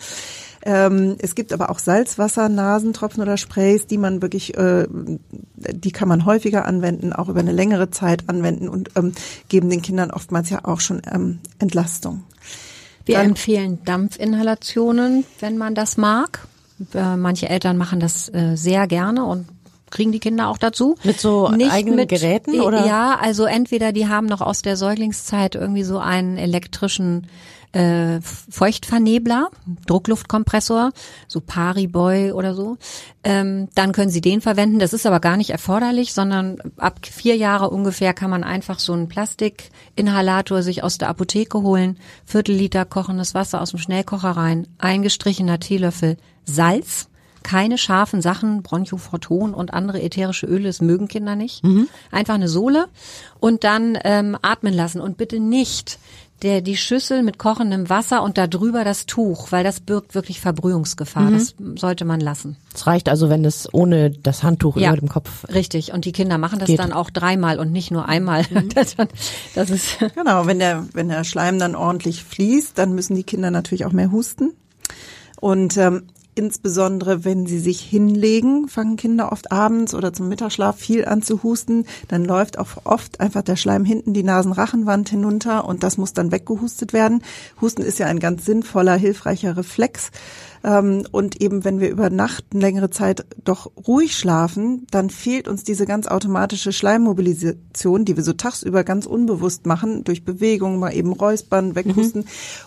Ähm, 0.63 1.17
es 1.19 1.35
gibt 1.35 1.53
aber 1.53 1.71
auch 1.71 1.81
Salzwasser, 1.81 2.49
Nasentropfen 2.49 3.23
oder 3.23 3.37
Sprays, 3.37 3.87
die 3.87 3.99
man 3.99 4.23
wirklich, 4.23 4.57
äh, 4.57 4.87
die 5.57 5.91
kann 5.91 6.09
man 6.09 6.25
häufiger 6.25 6.67
anwenden, 6.67 7.13
auch 7.13 7.29
über 7.29 7.41
eine 7.41 7.53
längere 7.53 7.91
Zeit 7.91 8.29
anwenden 8.29 8.69
und 8.69 8.91
ähm, 8.97 9.13
geben 9.49 9.71
den 9.71 9.83
Kindern 9.83 10.13
oftmals 10.13 10.49
ja 10.51 10.65
auch 10.65 10.81
schon 10.81 11.03
ähm, 11.13 11.41
Entlastung. 11.59 12.23
Wir 13.07 13.17
Dann- 13.17 13.29
empfehlen 13.31 13.79
Dampfinhalationen, 13.85 15.25
wenn 15.41 15.57
man 15.57 15.75
das 15.75 15.97
mag. 15.97 16.47
Äh, 16.95 17.17
Manche 17.17 17.49
Eltern 17.49 17.77
machen 17.79 18.01
das 18.01 18.29
äh, 18.29 18.57
sehr 18.57 18.87
gerne 18.87 19.25
und 19.25 19.47
kriegen 19.91 20.13
die 20.13 20.19
Kinder 20.19 20.49
auch 20.49 20.59
dazu. 20.59 20.97
Mit 21.05 21.21
so 21.21 21.47
eigenen 21.49 22.07
Geräten, 22.09 22.61
oder? 22.61 22.85
Ja, 22.87 23.17
also 23.19 23.45
entweder 23.45 23.93
die 23.93 24.09
haben 24.09 24.27
noch 24.27 24.41
aus 24.41 24.61
der 24.61 24.77
Säuglingszeit 24.77 25.55
irgendwie 25.55 25.85
so 25.85 25.99
einen 25.99 26.37
elektrischen 26.37 27.29
äh, 27.77 28.21
Feuchtvernebler, 28.23 29.51
Druckluftkompressor, 29.87 30.93
so 31.29 31.41
Pariboy 31.41 32.33
oder 32.33 32.55
so. 32.55 32.79
Ähm, 33.23 33.69
dann 33.75 33.93
können 33.93 34.11
Sie 34.11 34.23
den 34.23 34.41
verwenden. 34.41 34.79
Das 34.79 34.95
ist 34.95 35.05
aber 35.05 35.21
gar 35.21 35.37
nicht 35.37 35.51
erforderlich, 35.51 36.15
sondern 36.15 36.57
ab 36.79 37.01
vier 37.05 37.37
Jahre 37.37 37.69
ungefähr 37.69 38.15
kann 38.15 38.31
man 38.31 38.45
einfach 38.45 38.79
so 38.79 38.95
einen 38.95 39.09
Plastikinhalator 39.09 40.63
sich 40.63 40.83
aus 40.83 40.97
der 40.97 41.09
Apotheke 41.09 41.61
holen, 41.61 41.99
Viertel 42.25 42.55
Liter 42.55 42.87
kochendes 42.87 43.35
Wasser 43.35 43.61
aus 43.61 43.71
dem 43.71 43.79
Schnellkocher 43.79 44.31
rein, 44.31 44.67
eingestrichener 44.79 45.61
Teelöffel 45.61 46.17
Salz, 46.45 47.09
keine 47.43 47.79
scharfen 47.79 48.23
Sachen, 48.23 48.63
Bronchophoton 48.63 49.55
und 49.55 49.73
andere 49.73 50.03
ätherische 50.03 50.47
Öle, 50.47 50.65
das 50.65 50.81
mögen 50.81 51.07
Kinder 51.09 51.37
nicht. 51.37 51.63
Einfach 52.11 52.35
eine 52.35 52.49
Sohle 52.49 52.89
und 53.39 53.63
dann 53.65 53.99
ähm, 54.03 54.37
atmen 54.43 54.75
lassen 54.75 55.01
und 55.01 55.17
bitte 55.17 55.39
nicht 55.39 55.99
der 56.43 56.61
die 56.61 56.77
Schüssel 56.77 57.23
mit 57.23 57.39
kochendem 57.39 57.89
Wasser 57.89 58.23
und 58.23 58.37
da 58.37 58.47
drüber 58.47 58.85
das 58.85 59.07
Tuch, 59.07 59.53
weil 59.53 59.65
das 59.65 59.81
birgt 59.81 60.15
wirklich 60.15 60.41
Verbrühungsgefahr. 60.41 61.31
Das 61.31 61.55
sollte 61.77 62.05
man 62.05 62.21
lassen. 62.21 62.57
Es 62.75 62.87
reicht 62.87 63.09
also, 63.09 63.31
wenn 63.31 63.45
es 63.45 63.73
ohne 63.73 64.11
das 64.11 64.43
Handtuch 64.43 64.77
Ja. 64.77 64.89
über 64.91 64.99
dem 65.01 65.09
Kopf. 65.09 65.49
Richtig. 65.53 65.93
Und 65.93 66.05
die 66.05 66.13
Kinder 66.13 66.37
machen 66.39 66.59
das 66.59 66.67
Geht. 66.67 66.79
dann 66.79 66.93
auch 66.93 67.09
dreimal 67.11 67.59
und 67.59 67.73
nicht 67.73 67.91
nur 67.91 68.07
einmal. 68.09 68.45
Das, 68.75 68.97
das 69.55 69.71
ist 69.71 69.99
Genau, 70.15 70.47
wenn 70.47 70.59
der, 70.59 70.87
wenn 70.93 71.09
der 71.09 71.25
Schleim 71.25 71.59
dann 71.59 71.75
ordentlich 71.75 72.23
fließt, 72.25 72.77
dann 72.77 72.95
müssen 72.95 73.15
die 73.17 73.25
Kinder 73.25 73.51
natürlich 73.51 73.87
auch 73.87 73.93
mehr 73.93 74.13
husten. 74.13 74.53
Und 75.41 75.77
ähm, 75.77 76.05
insbesondere, 76.37 77.25
wenn 77.25 77.47
sie 77.47 77.59
sich 77.59 77.81
hinlegen, 77.81 78.69
fangen 78.69 78.97
Kinder 78.97 79.33
oft 79.33 79.51
abends 79.51 79.95
oder 79.95 80.13
zum 80.13 80.29
Mittagsschlaf 80.29 80.77
viel 80.77 81.05
an 81.07 81.23
zu 81.23 81.43
husten. 81.43 81.87
Dann 82.09 82.25
läuft 82.25 82.59
auch 82.59 82.69
oft 82.85 83.21
einfach 83.21 83.43
der 83.43 83.57
Schleim 83.57 83.85
hinten 83.85 84.13
die 84.13 84.23
Nasenrachenwand 84.23 85.09
hinunter 85.09 85.65
und 85.65 85.83
das 85.83 85.97
muss 85.97 86.13
dann 86.13 86.31
weggehustet 86.31 86.93
werden. 86.93 87.23
Husten 87.61 87.83
ist 87.83 87.99
ja 87.99 88.07
ein 88.07 88.21
ganz 88.21 88.45
sinnvoller, 88.45 88.95
hilfreicher 88.95 89.57
Reflex. 89.57 90.11
Ähm, 90.63 91.05
Und 91.11 91.41
eben, 91.41 91.65
wenn 91.65 91.81
wir 91.81 91.89
über 91.89 92.11
Nacht 92.11 92.53
längere 92.53 92.91
Zeit 92.91 93.25
doch 93.45 93.71
ruhig 93.87 94.17
schlafen, 94.17 94.87
dann 94.91 95.09
fehlt 95.09 95.49
uns 95.49 95.65
diese 95.65 95.87
ganz 95.87 96.07
automatische 96.07 96.73
Schleimmobilisation, 96.73 98.05
die 98.05 98.17
wir 98.17 98.23
so 98.23 98.35
tagsüber 98.35 98.85
ganz 98.85 99.07
unbewusst 99.07 99.65
machen, 99.65 100.05
durch 100.05 100.25
Bewegung, 100.25 100.79
mal 100.79 100.95
eben 100.95 101.13
räuspern, 101.13 101.75
weghusten. 101.75 102.27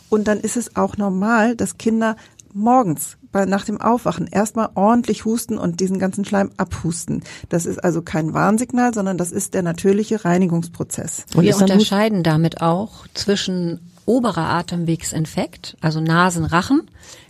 Und 0.10 0.28
dann 0.28 0.40
ist 0.40 0.58
es 0.58 0.76
auch 0.76 0.98
normal, 0.98 1.56
dass 1.56 1.78
Kinder 1.78 2.16
morgens 2.52 3.19
bei, 3.32 3.46
nach 3.46 3.66
dem 3.66 3.80
Aufwachen 3.80 4.28
erstmal 4.28 4.70
ordentlich 4.76 5.26
husten 5.26 5.58
und 5.58 5.80
diesen 5.80 6.00
ganzen 6.00 6.26
Schleim 6.26 6.52
abhusten. 6.58 7.24
Das 7.50 7.66
ist 7.66 7.84
also 7.84 8.02
kein 8.02 8.34
Warnsignal, 8.34 8.94
sondern 8.94 9.18
das 9.18 9.32
ist 9.32 9.54
der 9.54 9.64
natürliche 9.64 10.26
Reinigungsprozess. 10.26 11.26
Und 11.36 11.44
Wir 11.44 11.58
unterscheiden 11.58 12.24
damit 12.24 12.62
auch 12.62 13.08
zwischen 13.14 13.80
oberer 14.10 14.50
Atemwegsinfekt, 14.50 15.78
also 15.82 16.02
Nasen, 16.02 16.44
Rachen. 16.44 16.82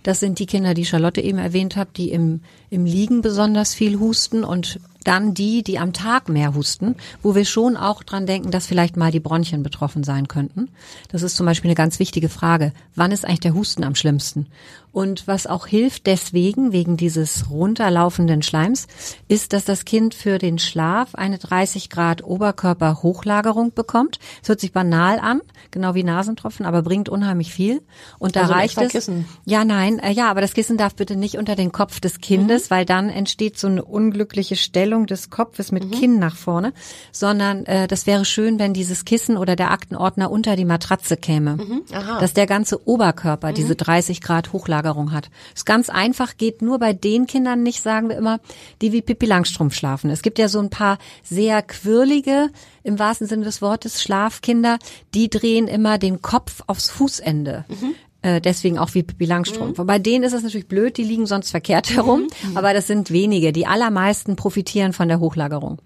Das 0.03 0.21
sind 0.21 0.39
die 0.39 0.45
Kinder, 0.45 0.73
die 0.73 0.85
Charlotte 0.85 1.19
eben 1.19 1.37
erwähnt 1.37 1.75
hat, 1.75 1.97
die 1.97 2.09
im, 2.09 2.39
im 2.69 2.85
Liegen 2.85 3.21
besonders 3.21 3.73
viel 3.73 3.99
husten 3.99 4.45
und 4.45 4.79
dann 5.03 5.33
die, 5.33 5.61
die 5.61 5.77
am 5.77 5.91
Tag 5.91 6.29
mehr 6.29 6.55
husten, 6.55 6.95
wo 7.21 7.35
wir 7.35 7.43
schon 7.43 7.75
auch 7.75 8.03
dran 8.03 8.25
denken, 8.25 8.51
dass 8.51 8.65
vielleicht 8.65 8.95
mal 8.95 9.11
die 9.11 9.19
Bronchien 9.19 9.61
betroffen 9.61 10.03
sein 10.03 10.27
könnten. 10.27 10.69
Das 11.09 11.21
ist 11.21 11.35
zum 11.35 11.45
Beispiel 11.45 11.69
eine 11.69 11.75
ganz 11.75 11.99
wichtige 11.99 12.29
Frage. 12.29 12.71
Wann 12.95 13.11
ist 13.11 13.25
eigentlich 13.25 13.39
der 13.41 13.53
Husten 13.53 13.83
am 13.83 13.95
schlimmsten? 13.95 14.47
Und 14.91 15.27
was 15.27 15.45
auch 15.45 15.67
hilft 15.67 16.07
deswegen, 16.07 16.71
wegen 16.71 16.97
dieses 16.97 17.49
runterlaufenden 17.49 18.41
Schleims, 18.41 18.87
ist, 19.27 19.53
dass 19.53 19.63
das 19.63 19.85
Kind 19.85 20.15
für 20.15 20.39
den 20.39 20.57
Schlaf 20.57 21.13
eine 21.13 21.37
30 21.37 21.91
Grad 21.91 22.23
Oberkörperhochlagerung 22.23 23.73
bekommt. 23.73 24.17
Es 24.41 24.49
hört 24.49 24.59
sich 24.59 24.71
banal 24.71 25.19
an, 25.19 25.41
genau 25.69 25.93
wie 25.93 26.03
Nasentropfen, 26.03 26.65
aber 26.65 26.81
bringt 26.81 27.07
unheimlich 27.07 27.53
viel. 27.53 27.83
Und 28.17 28.35
da 28.35 28.41
also 28.41 28.53
reicht 28.53 28.77
es. 28.79 28.91
Kissen. 28.91 29.25
Ja, 29.45 29.63
nein, 29.63 29.99
äh, 29.99 30.11
ja, 30.11 30.29
aber 30.31 30.41
das 30.41 30.53
Kissen 30.53 30.77
darf 30.77 30.95
bitte 30.95 31.15
nicht 31.15 31.37
unter 31.37 31.55
den 31.55 31.71
Kopf 31.71 31.99
des 31.99 32.19
Kindes, 32.19 32.65
mhm. 32.69 32.75
weil 32.75 32.85
dann 32.85 33.09
entsteht 33.09 33.59
so 33.59 33.67
eine 33.67 33.85
unglückliche 33.85 34.55
Stellung 34.55 35.05
des 35.05 35.29
Kopfes 35.29 35.71
mit 35.71 35.85
mhm. 35.85 35.91
Kinn 35.91 36.19
nach 36.19 36.35
vorne, 36.35 36.73
sondern 37.11 37.65
äh, 37.67 37.87
das 37.87 38.07
wäre 38.07 38.25
schön, 38.25 38.57
wenn 38.57 38.73
dieses 38.73 39.05
Kissen 39.05 39.37
oder 39.37 39.55
der 39.55 39.69
Aktenordner 39.69 40.31
unter 40.31 40.55
die 40.55 40.65
Matratze 40.65 41.15
käme. 41.15 41.57
Mhm. 41.57 41.83
Dass 42.19 42.33
der 42.33 42.47
ganze 42.47 42.87
Oberkörper 42.87 43.53
diese 43.53 43.75
30 43.75 44.21
Grad 44.21 44.51
Hochlagerung 44.51 44.78
Ablagerung 44.79 45.11
hat. 45.11 45.29
Ist 45.55 45.65
ganz 45.65 45.89
einfach, 45.89 46.37
geht 46.37 46.61
nur 46.61 46.79
bei 46.79 46.93
den 46.93 47.27
Kindern 47.27 47.63
nicht, 47.63 47.81
sagen 47.83 48.09
wir 48.09 48.17
immer, 48.17 48.39
die 48.81 48.91
wie 48.91 49.01
Pippi 49.01 49.25
Langstrumpf 49.25 49.75
schlafen. 49.75 50.09
Es 50.09 50.21
gibt 50.21 50.39
ja 50.39 50.47
so 50.47 50.59
ein 50.59 50.69
paar 50.69 50.97
sehr 51.23 51.61
quirlige, 51.61 52.49
im 52.83 52.97
wahrsten 52.97 53.27
Sinne 53.27 53.45
des 53.45 53.61
Wortes, 53.61 54.01
Schlafkinder, 54.01 54.79
die 55.13 55.29
drehen 55.29 55.67
immer 55.67 55.97
den 55.97 56.21
Kopf 56.21 56.63
aufs 56.67 56.89
Fußende. 56.89 57.65
Mhm. 57.67 57.95
Äh, 58.21 58.41
deswegen 58.41 58.77
auch 58.79 58.93
wie 58.93 59.03
Pippi 59.03 59.25
Langstrumpf. 59.25 59.77
Mhm. 59.77 59.85
Bei 59.85 59.99
denen 59.99 60.23
ist 60.23 60.33
es 60.33 60.43
natürlich 60.43 60.67
blöd, 60.67 60.97
die 60.97 61.03
liegen 61.03 61.25
sonst 61.25 61.51
verkehrt 61.51 61.89
herum, 61.95 62.27
mhm. 62.43 62.57
aber 62.57 62.73
das 62.73 62.87
sind 62.87 63.11
wenige. 63.11 63.51
Die 63.51 63.67
allermeisten 63.67 64.35
profitieren 64.35 64.93
von 64.93 65.07
der 65.07 65.19
Hochlagerung. 65.19 65.81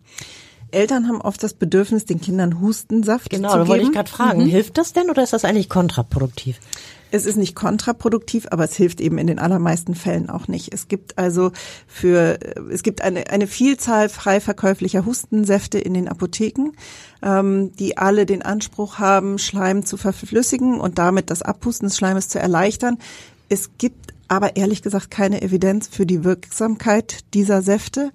Eltern 0.71 1.07
haben 1.07 1.21
oft 1.21 1.43
das 1.43 1.53
Bedürfnis, 1.53 2.05
den 2.05 2.19
Kindern 2.19 2.59
Hustensaft 2.59 3.29
genau, 3.29 3.49
zu 3.49 3.53
geben. 3.53 3.63
Genau, 3.63 3.63
da 3.63 3.67
wollte 3.67 3.83
ich 3.85 3.91
gerade 3.91 4.09
fragen. 4.09 4.43
Mhm. 4.43 4.47
Hilft 4.47 4.77
das 4.79 4.93
denn 4.93 5.11
oder 5.11 5.21
ist 5.21 5.33
das 5.33 5.45
eigentlich 5.45 5.69
kontraproduktiv? 5.69 6.59
Es 7.13 7.27
ist 7.27 7.35
nicht 7.35 7.53
kontraproduktiv, 7.53 8.47
aber 8.49 8.63
es 8.63 8.75
hilft 8.75 8.99
eben 8.99 9.19
in 9.19 9.27
den 9.27 9.37
allermeisten 9.37 9.93
Fällen 9.93 10.31
auch 10.31 10.47
nicht. 10.47 10.73
Es 10.73 10.87
gibt 10.87 11.19
also 11.19 11.51
für, 11.85 12.39
es 12.71 12.81
gibt 12.81 13.03
eine, 13.03 13.29
eine 13.29 13.45
Vielzahl 13.45 14.09
frei 14.09 14.39
verkäuflicher 14.39 15.05
Hustensäfte 15.05 15.77
in 15.77 15.93
den 15.93 16.07
Apotheken, 16.07 16.71
ähm, 17.21 17.71
die 17.75 17.99
alle 17.99 18.25
den 18.25 18.41
Anspruch 18.41 18.97
haben, 18.97 19.37
Schleim 19.37 19.85
zu 19.85 19.95
verflüssigen 19.95 20.81
und 20.81 20.97
damit 20.97 21.29
das 21.29 21.43
Abpusten 21.43 21.87
des 21.87 21.97
Schleimes 21.97 22.29
zu 22.29 22.39
erleichtern. 22.39 22.97
Es 23.47 23.69
gibt 23.77 24.12
aber 24.33 24.55
ehrlich 24.55 24.81
gesagt 24.81 25.11
keine 25.11 25.43
Evidenz 25.43 25.87
für 25.87 26.07
die 26.07 26.23
Wirksamkeit 26.23 27.33
dieser 27.35 27.61
Säfte. 27.61 28.11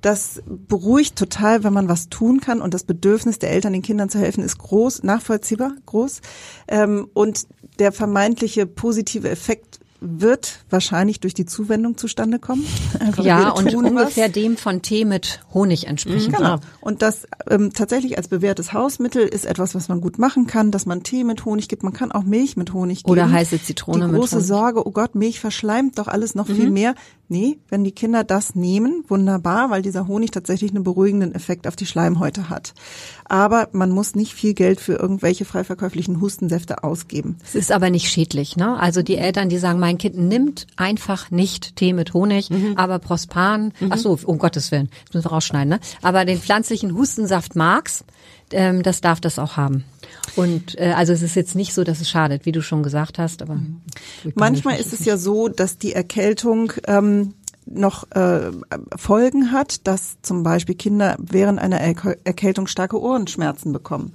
Das 0.00 0.42
beruhigt 0.46 1.16
total, 1.16 1.62
wenn 1.62 1.72
man 1.72 1.88
was 1.88 2.08
tun 2.08 2.40
kann 2.40 2.60
und 2.60 2.74
das 2.74 2.82
Bedürfnis 2.84 3.38
der 3.38 3.52
Eltern, 3.52 3.72
den 3.72 3.82
Kindern 3.82 4.08
zu 4.08 4.18
helfen, 4.18 4.42
ist 4.42 4.58
groß, 4.58 5.04
nachvollziehbar, 5.04 5.72
groß. 5.86 6.22
Ähm, 6.66 7.08
und 7.14 7.46
der 7.78 7.92
vermeintliche 7.92 8.66
positive 8.66 9.30
Effekt 9.30 9.69
wird 10.00 10.60
wahrscheinlich 10.70 11.20
durch 11.20 11.34
die 11.34 11.44
Zuwendung 11.44 11.96
zustande 11.96 12.38
kommen. 12.38 12.66
Einfach 12.98 13.24
ja, 13.24 13.50
und 13.50 13.74
ungefähr 13.74 14.26
was. 14.26 14.32
dem 14.32 14.56
von 14.56 14.82
Tee 14.82 15.04
mit 15.04 15.40
Honig 15.52 15.86
entsprechen. 15.86 16.32
Genau. 16.32 16.58
Und 16.80 17.02
das 17.02 17.26
ähm, 17.48 17.72
tatsächlich 17.72 18.16
als 18.16 18.28
bewährtes 18.28 18.72
Hausmittel 18.72 19.22
ist 19.22 19.44
etwas, 19.44 19.74
was 19.74 19.88
man 19.88 20.00
gut 20.00 20.18
machen 20.18 20.46
kann, 20.46 20.70
dass 20.70 20.86
man 20.86 21.02
Tee 21.02 21.24
mit 21.24 21.44
Honig 21.44 21.68
gibt. 21.68 21.82
Man 21.82 21.92
kann 21.92 22.12
auch 22.12 22.24
Milch 22.24 22.56
mit 22.56 22.72
Honig 22.72 23.04
geben. 23.04 23.12
Oder 23.12 23.30
heiße 23.30 23.62
Zitrone 23.62 24.06
die 24.06 24.12
große 24.12 24.36
mit 24.36 24.44
Honig. 24.44 24.46
Sorge, 24.46 24.86
oh 24.86 24.90
Gott, 24.90 25.14
Milch 25.14 25.40
verschleimt 25.40 25.98
doch 25.98 26.08
alles 26.08 26.34
noch 26.34 26.48
mhm. 26.48 26.54
viel 26.54 26.70
mehr. 26.70 26.94
Nee, 27.32 27.58
wenn 27.68 27.84
die 27.84 27.92
Kinder 27.92 28.24
das 28.24 28.56
nehmen, 28.56 29.04
wunderbar, 29.06 29.70
weil 29.70 29.82
dieser 29.82 30.08
Honig 30.08 30.32
tatsächlich 30.32 30.72
einen 30.72 30.82
beruhigenden 30.82 31.32
Effekt 31.32 31.68
auf 31.68 31.76
die 31.76 31.86
Schleimhäute 31.86 32.50
hat. 32.50 32.74
Aber 33.24 33.68
man 33.70 33.92
muss 33.92 34.16
nicht 34.16 34.34
viel 34.34 34.52
Geld 34.52 34.80
für 34.80 34.94
irgendwelche 34.94 35.44
frei 35.44 35.62
verkäuflichen 35.62 36.20
Hustensäfte 36.20 36.82
ausgeben. 36.82 37.38
Es 37.44 37.54
ist 37.54 37.70
aber 37.70 37.88
nicht 37.88 38.10
schädlich, 38.10 38.56
ne? 38.56 38.76
Also 38.80 39.02
die 39.02 39.16
Eltern, 39.16 39.48
die 39.48 39.58
sagen, 39.58 39.78
mein 39.78 39.96
Kind 39.96 40.18
nimmt 40.18 40.66
einfach 40.74 41.30
nicht 41.30 41.76
Tee 41.76 41.92
mit 41.92 42.14
Honig, 42.14 42.50
mhm. 42.50 42.72
aber 42.76 42.98
Prospan, 42.98 43.74
mhm. 43.78 43.92
ach 43.92 43.98
so, 43.98 44.18
um 44.24 44.38
Gottes 44.38 44.72
Willen, 44.72 44.90
das 45.04 45.14
müssen 45.14 45.26
wir 45.26 45.30
rausschneiden, 45.30 45.68
ne? 45.68 45.80
Aber 46.02 46.24
den 46.24 46.40
pflanzlichen 46.40 46.96
Hustensaft 46.96 47.54
mag's, 47.54 48.04
ähm, 48.50 48.82
das 48.82 49.00
darf 49.02 49.20
das 49.20 49.38
auch 49.38 49.56
haben. 49.56 49.84
Und 50.36 50.78
äh, 50.78 50.92
also 50.96 51.12
es 51.12 51.22
ist 51.22 51.34
jetzt 51.34 51.54
nicht 51.54 51.74
so, 51.74 51.84
dass 51.84 52.00
es 52.00 52.08
schadet, 52.08 52.46
wie 52.46 52.52
du 52.52 52.62
schon 52.62 52.82
gesagt 52.82 53.18
hast, 53.18 53.42
aber 53.42 53.56
mhm. 53.56 53.80
manchmal 54.34 54.78
ist 54.78 54.92
es 54.92 55.04
ja 55.04 55.16
so, 55.16 55.48
dass 55.48 55.78
die 55.78 55.92
Erkältung 55.92 56.72
ähm, 56.86 57.34
noch 57.66 58.10
äh, 58.12 58.50
Folgen 58.96 59.52
hat, 59.52 59.86
dass 59.86 60.20
zum 60.22 60.42
Beispiel 60.42 60.74
Kinder 60.74 61.16
während 61.18 61.58
einer 61.58 61.80
Erkältung 61.80 62.66
starke 62.66 63.00
Ohrenschmerzen 63.00 63.72
bekommen. 63.72 64.12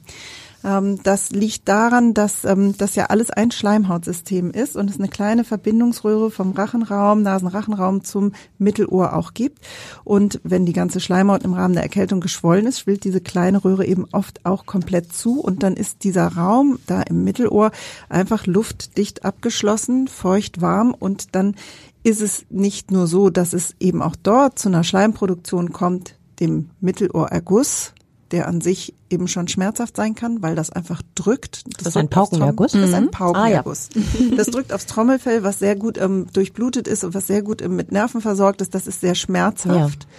Ähm, 0.65 1.00
das 1.03 1.29
liegt 1.29 1.69
daran, 1.69 2.13
dass 2.13 2.43
ähm, 2.43 2.75
das 2.77 2.95
ja 2.95 3.05
alles 3.05 3.29
ein 3.29 3.51
Schleimhautsystem 3.51 4.51
ist 4.51 4.75
und 4.75 4.89
es 4.89 4.98
eine 4.98 5.07
kleine 5.07 5.43
Verbindungsröhre 5.43 6.31
vom 6.31 6.51
Rachenraum, 6.51 7.22
Nasenrachenraum 7.22 8.03
zum 8.03 8.34
Mittelohr 8.57 9.13
auch 9.13 9.34
gibt. 9.34 9.60
Und 10.03 10.39
wenn 10.43 10.65
die 10.65 10.74
ganze 10.74 11.00
Schleimhaut 11.00 11.43
im 11.43 11.53
Rahmen 11.53 11.75
der 11.75 11.84
Erkältung 11.84 12.19
geschwollen 12.19 12.65
ist, 12.65 12.79
schwillt 12.79 13.03
diese 13.03 13.22
kleine 13.22 13.63
Röhre 13.63 13.86
eben 13.86 14.05
oft 14.12 14.45
auch 14.45 14.65
komplett 14.65 15.13
zu 15.13 15.39
und 15.39 15.62
dann 15.62 15.75
ist 15.75 16.03
dieser 16.03 16.27
Raum 16.29 16.79
da 16.88 17.01
im 17.03 17.24
Mittelohr 17.24 17.72
einfach 18.10 18.48
luftdicht 18.48 19.24
abgeschlossen, 19.24 20.07
feucht 20.07 20.62
warm 20.62 20.95
und 20.98 21.36
dann 21.36 21.55
ist 22.03 22.22
es 22.22 22.45
nicht 22.50 22.91
nur 22.91 23.07
so, 23.07 23.29
dass 23.29 23.53
es 23.53 23.75
eben 23.79 24.01
auch 24.01 24.15
dort 24.15 24.60
zu 24.60 24.69
einer 24.69 24.84
Schleimproduktion 24.84 25.74
kommt, 25.74 26.17
dem 26.39 26.69
Mittelohrerguss, 26.79 27.94
der 28.32 28.48
an 28.48 28.62
sich 28.62 28.94
eben 29.10 29.27
schon 29.27 29.48
schmerzhaft 29.48 29.96
sein 29.96 30.15
kann, 30.15 30.41
weil 30.41 30.55
das 30.55 30.72
einfach 30.72 31.01
drückt. 31.13 31.63
Das, 31.65 31.84
das 31.84 31.88
ist 31.88 31.98
ein 31.98 32.10
Paukenerguss? 32.10 32.72
Das 32.72 32.89
ist 32.89 32.94
ein 32.94 33.12
Paukenerguss. 33.12 33.89
Ah, 33.96 34.00
ja. 34.00 34.36
Das 34.38 34.48
drückt 34.48 34.74
aufs 34.74 34.88
Trommelfell, 34.88 35.44
was 35.44 35.60
sehr 35.60 35.75
gut 35.75 35.98
ähm, 36.00 36.27
durchblutet 36.34 36.88
ist 36.88 37.03
und 37.03 37.13
was 37.13 37.27
sehr 37.27 37.41
gut 37.41 37.62
ähm, 37.62 37.75
mit 37.75 37.91
Nerven 37.91 38.22
versorgt 38.22 38.62
ist. 38.62 38.74
Das 38.74 38.88
ist 38.88 39.01
sehr 39.01 39.15
schmerzhaft. 39.15 40.03
Ja. 40.03 40.10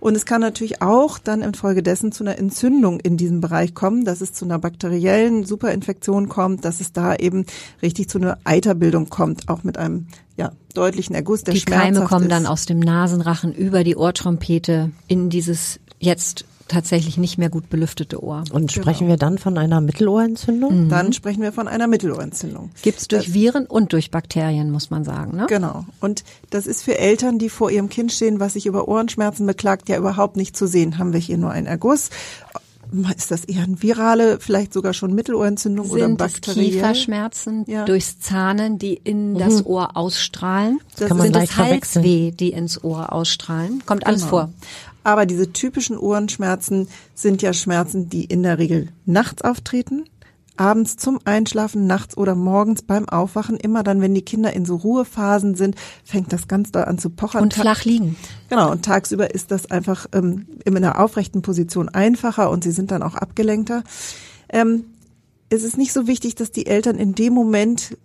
Und 0.00 0.16
es 0.16 0.26
kann 0.26 0.42
natürlich 0.42 0.82
auch 0.82 1.18
dann 1.18 1.40
infolgedessen 1.40 2.12
zu 2.12 2.24
einer 2.24 2.36
Entzündung 2.38 3.00
in 3.00 3.16
diesem 3.16 3.40
Bereich 3.40 3.74
kommen, 3.74 4.04
dass 4.04 4.20
es 4.20 4.34
zu 4.34 4.44
einer 4.44 4.58
bakteriellen 4.58 5.46
Superinfektion 5.46 6.28
kommt, 6.28 6.66
dass 6.66 6.82
es 6.82 6.92
da 6.92 7.14
eben 7.16 7.46
richtig 7.80 8.10
zu 8.10 8.18
einer 8.18 8.36
Eiterbildung 8.44 9.08
kommt, 9.08 9.48
auch 9.48 9.62
mit 9.62 9.78
einem 9.78 10.08
ja, 10.36 10.52
deutlichen 10.74 11.14
Erguss, 11.14 11.44
der 11.44 11.54
Die 11.54 11.62
Keime 11.62 12.04
kommen 12.04 12.24
ist. 12.24 12.32
dann 12.32 12.46
aus 12.46 12.66
dem 12.66 12.80
Nasenrachen 12.80 13.54
über 13.54 13.82
die 13.82 13.96
Ohrtrompete 13.96 14.90
in 15.06 15.30
dieses 15.30 15.80
jetzt 16.00 16.44
tatsächlich 16.68 17.18
nicht 17.18 17.38
mehr 17.38 17.50
gut 17.50 17.68
belüftete 17.68 18.22
Ohr. 18.22 18.44
Und 18.52 18.72
sprechen 18.72 19.06
genau. 19.06 19.10
wir 19.10 19.16
dann 19.16 19.38
von 19.38 19.58
einer 19.58 19.80
Mittelohrentzündung? 19.80 20.84
Mhm. 20.84 20.88
Dann 20.88 21.12
sprechen 21.12 21.42
wir 21.42 21.52
von 21.52 21.68
einer 21.68 21.86
Mittelohrentzündung. 21.86 22.70
Gibt 22.82 23.00
es 23.00 23.08
durch 23.08 23.26
das, 23.26 23.34
Viren 23.34 23.66
und 23.66 23.92
durch 23.92 24.10
Bakterien, 24.10 24.70
muss 24.70 24.90
man 24.90 25.04
sagen. 25.04 25.36
Ne? 25.36 25.46
Genau. 25.48 25.84
Und 26.00 26.24
das 26.50 26.66
ist 26.66 26.82
für 26.82 26.98
Eltern, 26.98 27.38
die 27.38 27.48
vor 27.48 27.70
ihrem 27.70 27.88
Kind 27.88 28.12
stehen, 28.12 28.40
was 28.40 28.54
sich 28.54 28.66
über 28.66 28.88
Ohrenschmerzen 28.88 29.46
beklagt, 29.46 29.88
ja 29.88 29.96
überhaupt 29.96 30.36
nicht 30.36 30.56
zu 30.56 30.66
sehen. 30.66 30.98
Haben 30.98 31.12
wir 31.12 31.20
hier 31.20 31.38
nur 31.38 31.50
einen 31.50 31.66
Erguss? 31.66 32.10
Ist 33.16 33.30
das 33.30 33.44
eher 33.44 33.64
eine 33.64 33.82
virale, 33.82 34.38
vielleicht 34.38 34.72
sogar 34.72 34.92
schon 34.92 35.14
Mittelohrentzündung 35.14 35.86
Sind 35.86 35.94
oder 35.94 36.08
bakteriell? 36.14 36.70
Kieferschmerzen 36.70 37.64
ja. 37.66 37.84
durchs 37.84 38.20
Zahnen, 38.20 38.78
die 38.78 38.94
in 38.94 39.32
mhm. 39.32 39.38
das 39.38 39.66
Ohr 39.66 39.96
ausstrahlen? 39.96 40.80
Das 40.96 41.08
Kann 41.08 41.16
man 41.16 41.32
sind 41.32 41.36
es 41.42 41.56
Halsweh, 41.56 42.30
die 42.30 42.50
ins 42.50 42.84
Ohr 42.84 43.12
ausstrahlen? 43.12 43.82
Kommt 43.84 44.06
alles 44.06 44.20
genau. 44.20 44.30
vor. 44.30 44.52
Aber 45.04 45.26
diese 45.26 45.52
typischen 45.52 45.96
Ohrenschmerzen 45.96 46.88
sind 47.14 47.42
ja 47.42 47.52
Schmerzen, 47.52 48.08
die 48.08 48.24
in 48.24 48.42
der 48.42 48.58
Regel 48.58 48.88
nachts 49.04 49.42
auftreten, 49.42 50.04
abends 50.56 50.96
zum 50.96 51.18
Einschlafen, 51.24 51.86
nachts 51.86 52.16
oder 52.16 52.34
morgens 52.34 52.82
beim 52.82 53.08
Aufwachen. 53.08 53.56
Immer 53.56 53.82
dann, 53.82 54.00
wenn 54.00 54.14
die 54.14 54.22
Kinder 54.22 54.52
in 54.52 54.64
so 54.64 54.76
Ruhephasen 54.76 55.54
sind, 55.56 55.76
fängt 56.04 56.32
das 56.32 56.48
ganz 56.48 56.72
doll 56.72 56.84
an 56.84 56.98
zu 56.98 57.10
pochern. 57.10 57.42
Und 57.42 57.54
flach 57.54 57.84
liegen. 57.84 58.16
Genau, 58.48 58.70
und 58.70 58.84
tagsüber 58.84 59.34
ist 59.34 59.50
das 59.50 59.70
einfach 59.70 60.06
ähm, 60.12 60.46
in 60.64 60.76
einer 60.76 60.98
aufrechten 60.98 61.42
Position 61.42 61.88
einfacher 61.88 62.50
und 62.50 62.64
sie 62.64 62.72
sind 62.72 62.90
dann 62.90 63.02
auch 63.02 63.14
abgelenkter. 63.14 63.84
Ähm, 64.48 64.84
es 65.50 65.62
ist 65.62 65.76
nicht 65.76 65.92
so 65.92 66.06
wichtig, 66.06 66.34
dass 66.34 66.50
die 66.50 66.66
Eltern 66.66 66.96
in 66.96 67.14
dem 67.14 67.34
Moment 67.34 67.96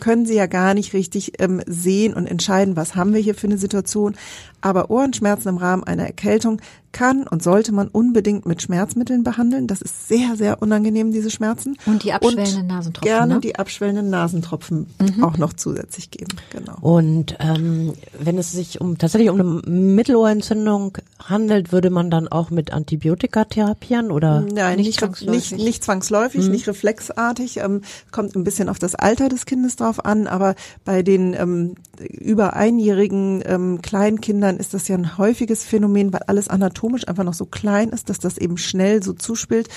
können 0.00 0.26
sie 0.26 0.34
ja 0.34 0.46
gar 0.46 0.74
nicht 0.74 0.92
richtig 0.92 1.40
ähm, 1.40 1.62
sehen 1.66 2.14
und 2.14 2.26
entscheiden, 2.26 2.76
was 2.76 2.94
haben 2.94 3.14
wir 3.14 3.20
hier 3.20 3.34
für 3.34 3.46
eine 3.46 3.58
Situation. 3.58 4.14
Aber 4.60 4.90
Ohrenschmerzen 4.90 5.48
im 5.48 5.56
Rahmen 5.56 5.84
einer 5.84 6.04
Erkältung 6.04 6.60
kann 6.92 7.26
und 7.26 7.42
sollte 7.42 7.72
man 7.72 7.88
unbedingt 7.88 8.46
mit 8.46 8.62
Schmerzmitteln 8.62 9.22
behandeln. 9.22 9.66
Das 9.66 9.82
ist 9.82 10.08
sehr, 10.08 10.36
sehr 10.36 10.62
unangenehm, 10.62 11.12
diese 11.12 11.30
Schmerzen. 11.30 11.76
Und 11.86 12.02
die 12.02 12.12
abschwellenden 12.12 12.66
Nasentropfen. 12.66 13.08
Gerne 13.08 13.34
ne? 13.34 13.40
die 13.40 13.56
abschwellenden 13.56 14.10
Nasentropfen 14.10 14.86
mhm. 15.00 15.22
auch 15.22 15.36
noch 15.36 15.52
zusätzlich 15.52 16.10
geben. 16.10 16.36
Genau. 16.50 16.76
Und 16.80 17.36
ähm, 17.40 17.92
wenn 18.18 18.38
es 18.38 18.52
sich 18.52 18.80
um 18.80 18.98
tatsächlich 18.98 19.30
um 19.30 19.40
eine 19.40 19.70
Mittelohrentzündung 19.70 20.98
handelt, 21.22 21.72
würde 21.72 21.90
man 21.90 22.10
dann 22.10 22.26
auch 22.28 22.50
mit 22.50 22.72
Antibiotika 22.72 23.44
therapieren 23.44 24.10
oder? 24.10 24.40
Nein, 24.40 24.76
nicht, 24.78 24.86
nicht 24.86 24.98
zwangsläufig, 24.98 25.52
nicht, 25.52 25.64
nicht, 25.64 25.84
zwangsläufig, 25.84 26.44
mhm. 26.46 26.50
nicht 26.50 26.66
reflexartig. 26.66 27.58
Ähm, 27.58 27.82
kommt 28.10 28.34
ein 28.34 28.44
bisschen 28.44 28.68
auf 28.68 28.78
das 28.78 28.94
Alter 28.94 29.28
des 29.28 29.37
Kindes 29.46 29.76
drauf 29.76 30.04
an, 30.04 30.26
aber 30.26 30.54
bei 30.84 31.02
den 31.02 31.34
ähm, 31.34 31.74
über 31.98 32.54
einjährigen 32.54 33.42
ähm, 33.46 33.82
Kleinkindern 33.82 34.56
ist 34.56 34.74
das 34.74 34.88
ja 34.88 34.96
ein 34.96 35.18
häufiges 35.18 35.64
Phänomen, 35.64 36.12
weil 36.12 36.22
alles 36.26 36.48
anatomisch 36.48 37.06
einfach 37.08 37.24
noch 37.24 37.34
so 37.34 37.46
klein 37.46 37.90
ist, 37.90 38.10
dass 38.10 38.18
das 38.18 38.38
eben 38.38 38.58
schnell 38.58 39.02
so 39.02 39.12
zuspielt. 39.12 39.68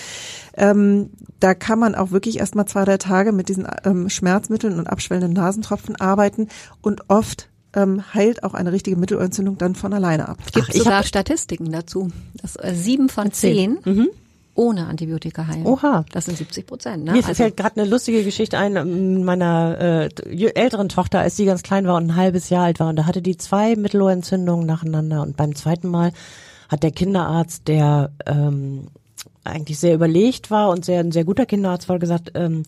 Ähm, 0.56 1.12
da 1.40 1.54
kann 1.54 1.80
man 1.80 1.96
auch 1.96 2.12
wirklich 2.12 2.40
erst 2.40 2.56
mal 2.56 2.66
zwei, 2.66 2.86
drei 2.86 2.98
Tage 2.98 3.32
mit 3.32 3.50
diesen 3.50 3.68
ähm, 3.84 4.10
Schmerzmitteln 4.10 4.80
und 4.80 4.88
abschwellenden 4.88 5.34
Nasentropfen 5.34 5.96
arbeiten 5.96 6.48
und 6.82 7.10
oft 7.10 7.50
ähm, 7.74 8.14
heilt 8.14 8.44
auch 8.44 8.54
eine 8.54 8.72
richtige 8.72 8.98
Mittelohrentzündung 8.98 9.58
dann 9.58 9.76
von 9.76 9.94
alleine 9.94 10.28
ab. 10.28 10.40
Gibt 10.54 10.70
es 10.70 10.84
sogar 10.84 11.04
Statistiken 11.04 11.72
dazu. 11.72 12.10
Das, 12.42 12.56
äh, 12.58 12.74
sieben 12.76 13.10
von 13.10 13.32
zehn 13.32 13.78
mhm 13.86 14.10
ohne 14.56 14.88
Antibiotika 14.88 15.48
heilen. 15.48 15.66
Oha. 15.66 16.06
Das 16.12 16.26
sind 16.26 16.38
70 16.38 16.68
Prozent. 16.68 17.06
Ne? 17.06 17.14
Mir 17.14 17.18
also, 17.20 17.34
fällt 17.34 17.58
gerade 17.58 17.80
eine 17.80 17.90
lustige 17.90 18.24
Geschichte 18.24 18.58
ein 18.58 18.76
ähm, 18.76 19.24
meiner 19.24 20.10
äh, 20.26 20.46
älteren 20.50 20.90
Tochter, 20.90 21.20
als 21.20 21.38
sie 21.38 21.46
ganz 21.46 21.64
klein 21.64 21.86
war 21.88 21.96
und 21.96 22.08
ein 22.08 22.16
halbes 22.16 22.50
Jahr 22.50 22.66
alt 22.66 22.80
war. 22.80 22.90
Und 22.90 22.98
da 22.98 23.06
hatte 23.06 23.22
die 23.22 23.38
zwei 23.38 23.76
Mittelohrentzündungen 23.76 24.66
nacheinander. 24.66 25.22
Und 25.22 25.38
beim 25.38 25.56
zweiten 25.56 25.88
Mal 25.88 26.12
hat 26.70 26.84
der 26.84 26.92
Kinderarzt, 26.92 27.68
der 27.68 28.12
ähm, 28.26 28.88
eigentlich 29.44 29.80
sehr 29.80 29.96
überlegt 29.96 30.52
war 30.52 30.70
und 30.70 30.86
sehr 30.86 31.00
ein 31.00 31.12
sehr 31.12 31.24
guter 31.24 31.46
Kinderarzt 31.46 31.90
war, 31.90 32.00
gesagt, 32.00 32.32
ähm, 32.36 32.64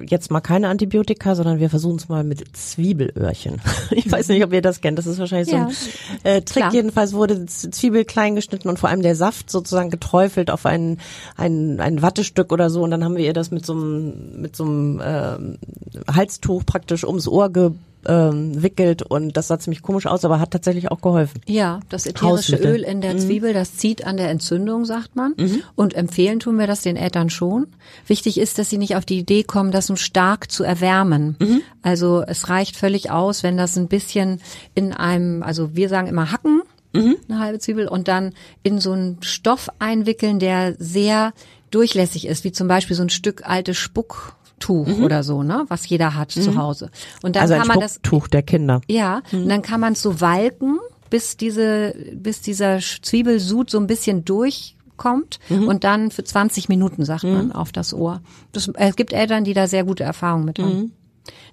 jetzt 0.00 0.30
mal 0.30 0.40
keine 0.40 0.68
Antibiotika, 0.68 1.34
sondern 1.34 1.58
wir 1.60 1.70
versuchen 1.70 1.96
es 1.96 2.08
mal 2.08 2.24
mit 2.24 2.56
Zwiebelöhrchen. 2.56 3.60
Ich 3.90 4.10
weiß 4.10 4.28
nicht, 4.28 4.44
ob 4.44 4.52
ihr 4.52 4.62
das 4.62 4.80
kennt. 4.80 4.98
Das 4.98 5.06
ist 5.06 5.18
wahrscheinlich 5.18 5.52
ja, 5.52 5.68
so 5.70 5.88
ein 6.24 6.32
äh, 6.32 6.42
Trick. 6.42 6.62
Klar. 6.62 6.72
Jedenfalls 6.72 7.12
wurde 7.12 7.46
Zwiebel 7.46 8.04
klein 8.04 8.34
geschnitten 8.34 8.68
und 8.68 8.78
vor 8.78 8.88
allem 8.88 9.02
der 9.02 9.14
Saft 9.14 9.50
sozusagen 9.50 9.90
geträufelt 9.90 10.50
auf 10.50 10.66
ein, 10.66 10.98
ein, 11.36 11.80
ein 11.80 12.02
Wattestück 12.02 12.52
oder 12.52 12.68
so. 12.68 12.82
Und 12.82 12.90
dann 12.90 13.04
haben 13.04 13.16
wir 13.16 13.24
ihr 13.24 13.32
das 13.32 13.50
mit 13.50 13.64
so 13.64 13.74
einem, 13.74 14.40
mit 14.40 14.56
so 14.56 14.64
einem 14.64 15.00
äh, 15.00 16.12
Halstuch 16.12 16.64
praktisch 16.66 17.04
ums 17.04 17.28
Ohr 17.28 17.50
ge 17.50 17.70
ähm, 18.06 18.62
wickelt 18.62 19.02
und 19.02 19.36
das 19.36 19.48
sah 19.48 19.58
ziemlich 19.58 19.82
komisch 19.82 20.06
aus, 20.06 20.24
aber 20.24 20.40
hat 20.40 20.50
tatsächlich 20.50 20.90
auch 20.90 21.00
geholfen. 21.00 21.40
Ja, 21.46 21.80
das 21.88 22.06
ätherische 22.06 22.56
Öl 22.56 22.82
in 22.82 23.00
der 23.00 23.14
mhm. 23.14 23.18
Zwiebel, 23.18 23.52
das 23.52 23.76
zieht 23.76 24.06
an 24.06 24.16
der 24.16 24.30
Entzündung, 24.30 24.84
sagt 24.84 25.16
man. 25.16 25.34
Mhm. 25.36 25.62
Und 25.74 25.94
empfehlen 25.94 26.40
tun 26.40 26.58
wir 26.58 26.66
das 26.66 26.82
den 26.82 26.96
Eltern 26.96 27.30
schon. 27.30 27.66
Wichtig 28.06 28.38
ist, 28.38 28.58
dass 28.58 28.70
sie 28.70 28.78
nicht 28.78 28.96
auf 28.96 29.04
die 29.04 29.18
Idee 29.18 29.42
kommen, 29.42 29.70
das 29.70 29.86
so 29.86 29.96
stark 29.96 30.50
zu 30.50 30.64
erwärmen. 30.64 31.36
Mhm. 31.38 31.62
Also 31.82 32.22
es 32.26 32.48
reicht 32.48 32.76
völlig 32.76 33.10
aus, 33.10 33.42
wenn 33.42 33.56
das 33.56 33.76
ein 33.76 33.88
bisschen 33.88 34.40
in 34.74 34.92
einem, 34.92 35.42
also 35.42 35.74
wir 35.74 35.88
sagen 35.88 36.08
immer 36.08 36.32
hacken, 36.32 36.62
mhm. 36.92 37.16
eine 37.28 37.38
halbe 37.38 37.58
Zwiebel, 37.58 37.88
und 37.88 38.08
dann 38.08 38.32
in 38.62 38.80
so 38.80 38.92
einen 38.92 39.18
Stoff 39.22 39.70
einwickeln, 39.78 40.38
der 40.38 40.74
sehr 40.78 41.32
durchlässig 41.70 42.26
ist, 42.26 42.44
wie 42.44 42.52
zum 42.52 42.68
Beispiel 42.68 42.96
so 42.96 43.02
ein 43.02 43.10
Stück 43.10 43.42
alte 43.44 43.74
Spuck 43.74 44.36
Tuch 44.66 44.88
mhm. 44.88 45.04
oder 45.04 45.22
so, 45.22 45.44
ne, 45.44 45.64
was 45.68 45.88
jeder 45.88 46.16
hat 46.16 46.34
mhm. 46.34 46.42
zu 46.42 46.56
Hause. 46.56 46.90
Und 47.22 47.36
dann 47.36 47.42
also 47.42 47.54
kann 47.54 47.68
man 47.68 47.78
das 47.78 48.00
Tuch 48.02 48.26
der 48.26 48.42
Kinder. 48.42 48.80
Ja, 48.88 49.22
mhm. 49.30 49.42
und 49.42 49.48
dann 49.48 49.62
kann 49.62 49.78
man 49.80 49.92
es 49.92 50.02
so 50.02 50.20
walken, 50.20 50.80
bis 51.08 51.36
diese 51.36 51.94
bis 52.14 52.40
dieser 52.40 52.80
Zwiebelsud 52.80 53.70
so 53.70 53.78
ein 53.78 53.86
bisschen 53.86 54.24
durchkommt 54.24 55.38
mhm. 55.48 55.68
und 55.68 55.84
dann 55.84 56.10
für 56.10 56.24
20 56.24 56.68
Minuten 56.68 57.04
sagt 57.04 57.22
man 57.22 57.46
mhm. 57.46 57.52
auf 57.52 57.70
das 57.70 57.94
Ohr. 57.94 58.22
Das, 58.50 58.68
es 58.74 58.96
gibt 58.96 59.12
Eltern, 59.12 59.44
die 59.44 59.54
da 59.54 59.68
sehr 59.68 59.84
gute 59.84 60.02
Erfahrungen 60.02 60.44
mit 60.44 60.58
haben. 60.58 60.76
Mhm. 60.76 60.92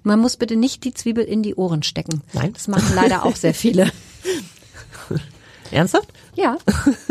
Man 0.02 0.18
muss 0.18 0.36
bitte 0.36 0.56
nicht 0.56 0.82
die 0.82 0.92
Zwiebel 0.92 1.24
in 1.24 1.42
die 1.42 1.54
Ohren 1.54 1.84
stecken. 1.84 2.22
Nein. 2.32 2.52
Das 2.52 2.66
machen 2.66 2.94
leider 2.96 3.24
auch 3.24 3.36
sehr 3.36 3.54
viele. 3.54 3.90
Ernsthaft? 5.70 6.08
Ja, 6.34 6.58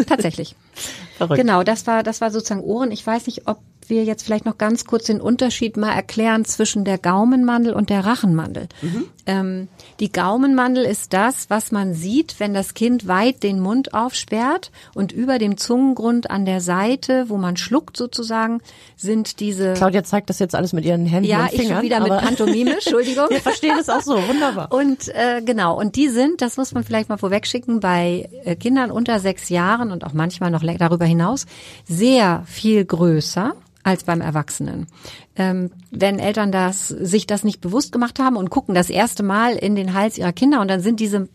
tatsächlich. 0.06 0.56
Verrückt. 1.18 1.40
Genau, 1.40 1.64
das 1.64 1.88
war 1.88 2.04
das 2.04 2.20
war 2.20 2.32
sozusagen 2.32 2.62
Ohren. 2.62 2.92
Ich 2.92 3.06
weiß 3.06 3.28
nicht, 3.28 3.48
ob 3.48 3.60
wir 3.90 4.04
jetzt 4.04 4.24
vielleicht 4.24 4.46
noch 4.46 4.58
ganz 4.58 4.86
kurz 4.86 5.06
den 5.06 5.22
Unterschied 5.22 5.78
mal 5.78 5.92
erklären 5.94 6.46
zwischen 6.46 6.84
der 6.86 6.98
Gaumenmandel 6.98 7.74
und 7.74 7.90
der 7.90 8.06
Rachenmandel. 8.06 8.68
Mhm. 8.82 9.06
Ähm, 9.26 9.68
die 10.00 10.12
Gaumenmandel 10.12 10.84
ist 10.84 11.14
das, 11.14 11.50
was 11.50 11.72
man 11.72 11.94
sieht, 11.94 12.40
wenn 12.40 12.54
das 12.54 12.74
Kind 12.74 13.08
weit 13.08 13.42
den 13.44 13.60
Mund 13.60 13.94
aufsperrt 13.94 14.72
und 14.94 15.12
über 15.12 15.40
dem 15.40 15.58
Zungengrund 15.58 16.30
an 16.30 16.46
der 16.46 16.60
Seite, 16.60 17.26
wo 17.30 17.38
man 17.38 17.56
schluckt 17.56 17.96
sozusagen, 17.96 18.60
sind 18.98 19.40
diese. 19.40 19.74
Claudia 19.74 20.04
zeigt 20.04 20.30
das 20.30 20.40
jetzt 20.40 20.56
alles 20.56 20.74
mit 20.74 20.84
ihren 20.84 21.06
Händen 21.06 21.30
ja, 21.30 21.44
und 21.44 21.50
Fingern. 21.52 21.68
Ja, 21.68 21.78
ich 21.78 21.84
wieder 21.84 22.00
mit 22.02 22.18
Pantomime, 22.18 22.74
Entschuldigung. 22.74 23.30
Wir 23.30 23.42
verstehen 23.42 23.78
es 23.80 23.90
auch 23.90 24.02
so, 24.02 24.16
wunderbar. 24.28 24.72
Und 24.72 25.08
äh, 25.10 25.42
genau, 25.44 25.80
und 25.80 25.96
die 25.96 26.10
sind, 26.10 26.42
das 26.42 26.58
muss 26.58 26.74
man 26.74 26.84
vielleicht 26.84 27.10
mal 27.10 27.18
vorwegschicken, 27.18 27.80
bei 27.80 28.30
äh, 28.44 28.56
Kindern 28.56 28.92
unter 28.92 29.20
sechs 29.20 29.50
Jahren 29.50 29.92
und 29.92 30.04
auch 30.04 30.14
manchmal 30.14 30.52
noch 30.52 30.64
darüber 30.64 31.06
hinaus 31.06 31.46
sehr 31.88 32.44
viel 32.48 32.84
größer 32.84 33.56
als 33.84 34.06
beim 34.06 34.22
Erwachsenen. 34.22 34.88
Ähm, 35.36 35.72
wenn 35.92 36.18
Eltern 36.20 36.52
das, 36.52 36.88
sich 36.88 37.28
das 37.28 37.44
nicht 37.44 37.62
bewusst 37.62 37.92
gemacht 37.92 38.20
haben 38.20 38.38
und 38.38 38.50
gucken 38.50 38.74
das 38.76 38.90
erste 38.90 39.24
Mal 39.24 39.56
in 39.56 39.76
den 39.76 39.94
Hals 39.94 40.18
ihrer 40.18 40.32
Kinder 40.32 40.62
und 40.62 40.70
dann 40.70 40.80
sind 40.80 41.00
diese 41.00 41.28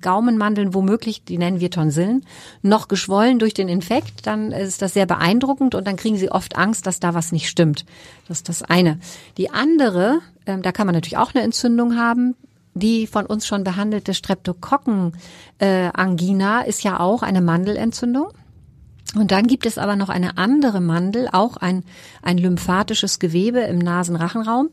Gaumenmandeln 0.00 0.72
womöglich, 0.74 1.24
die 1.24 1.38
nennen 1.38 1.60
wir 1.60 1.70
Tonsillen, 1.70 2.24
noch 2.62 2.88
geschwollen 2.88 3.38
durch 3.38 3.54
den 3.54 3.68
Infekt, 3.68 4.26
dann 4.26 4.52
ist 4.52 4.82
das 4.82 4.92
sehr 4.94 5.06
beeindruckend 5.06 5.74
und 5.74 5.86
dann 5.86 5.96
kriegen 5.96 6.16
sie 6.16 6.30
oft 6.30 6.56
Angst, 6.56 6.86
dass 6.86 7.00
da 7.00 7.14
was 7.14 7.32
nicht 7.32 7.48
stimmt. 7.48 7.84
Das 8.28 8.38
ist 8.38 8.48
das 8.48 8.62
eine. 8.62 8.98
Die 9.36 9.50
andere, 9.50 10.20
ähm, 10.46 10.62
da 10.62 10.72
kann 10.72 10.86
man 10.86 10.94
natürlich 10.94 11.18
auch 11.18 11.34
eine 11.34 11.44
Entzündung 11.44 11.96
haben, 11.96 12.34
die 12.74 13.06
von 13.06 13.26
uns 13.26 13.46
schon 13.46 13.62
behandelte 13.64 14.14
Streptokokken-Angina 14.14 16.62
äh, 16.62 16.68
ist 16.68 16.84
ja 16.84 17.00
auch 17.00 17.22
eine 17.22 17.40
Mandelentzündung. 17.40 18.28
Und 19.14 19.30
dann 19.30 19.46
gibt 19.46 19.66
es 19.66 19.78
aber 19.78 19.96
noch 19.96 20.08
eine 20.08 20.36
andere 20.36 20.80
Mandel, 20.80 21.28
auch 21.32 21.56
ein, 21.56 21.84
ein 22.22 22.38
lymphatisches 22.38 23.18
Gewebe 23.18 23.60
im 23.60 23.78
Nasenrachenraum. 23.78 24.70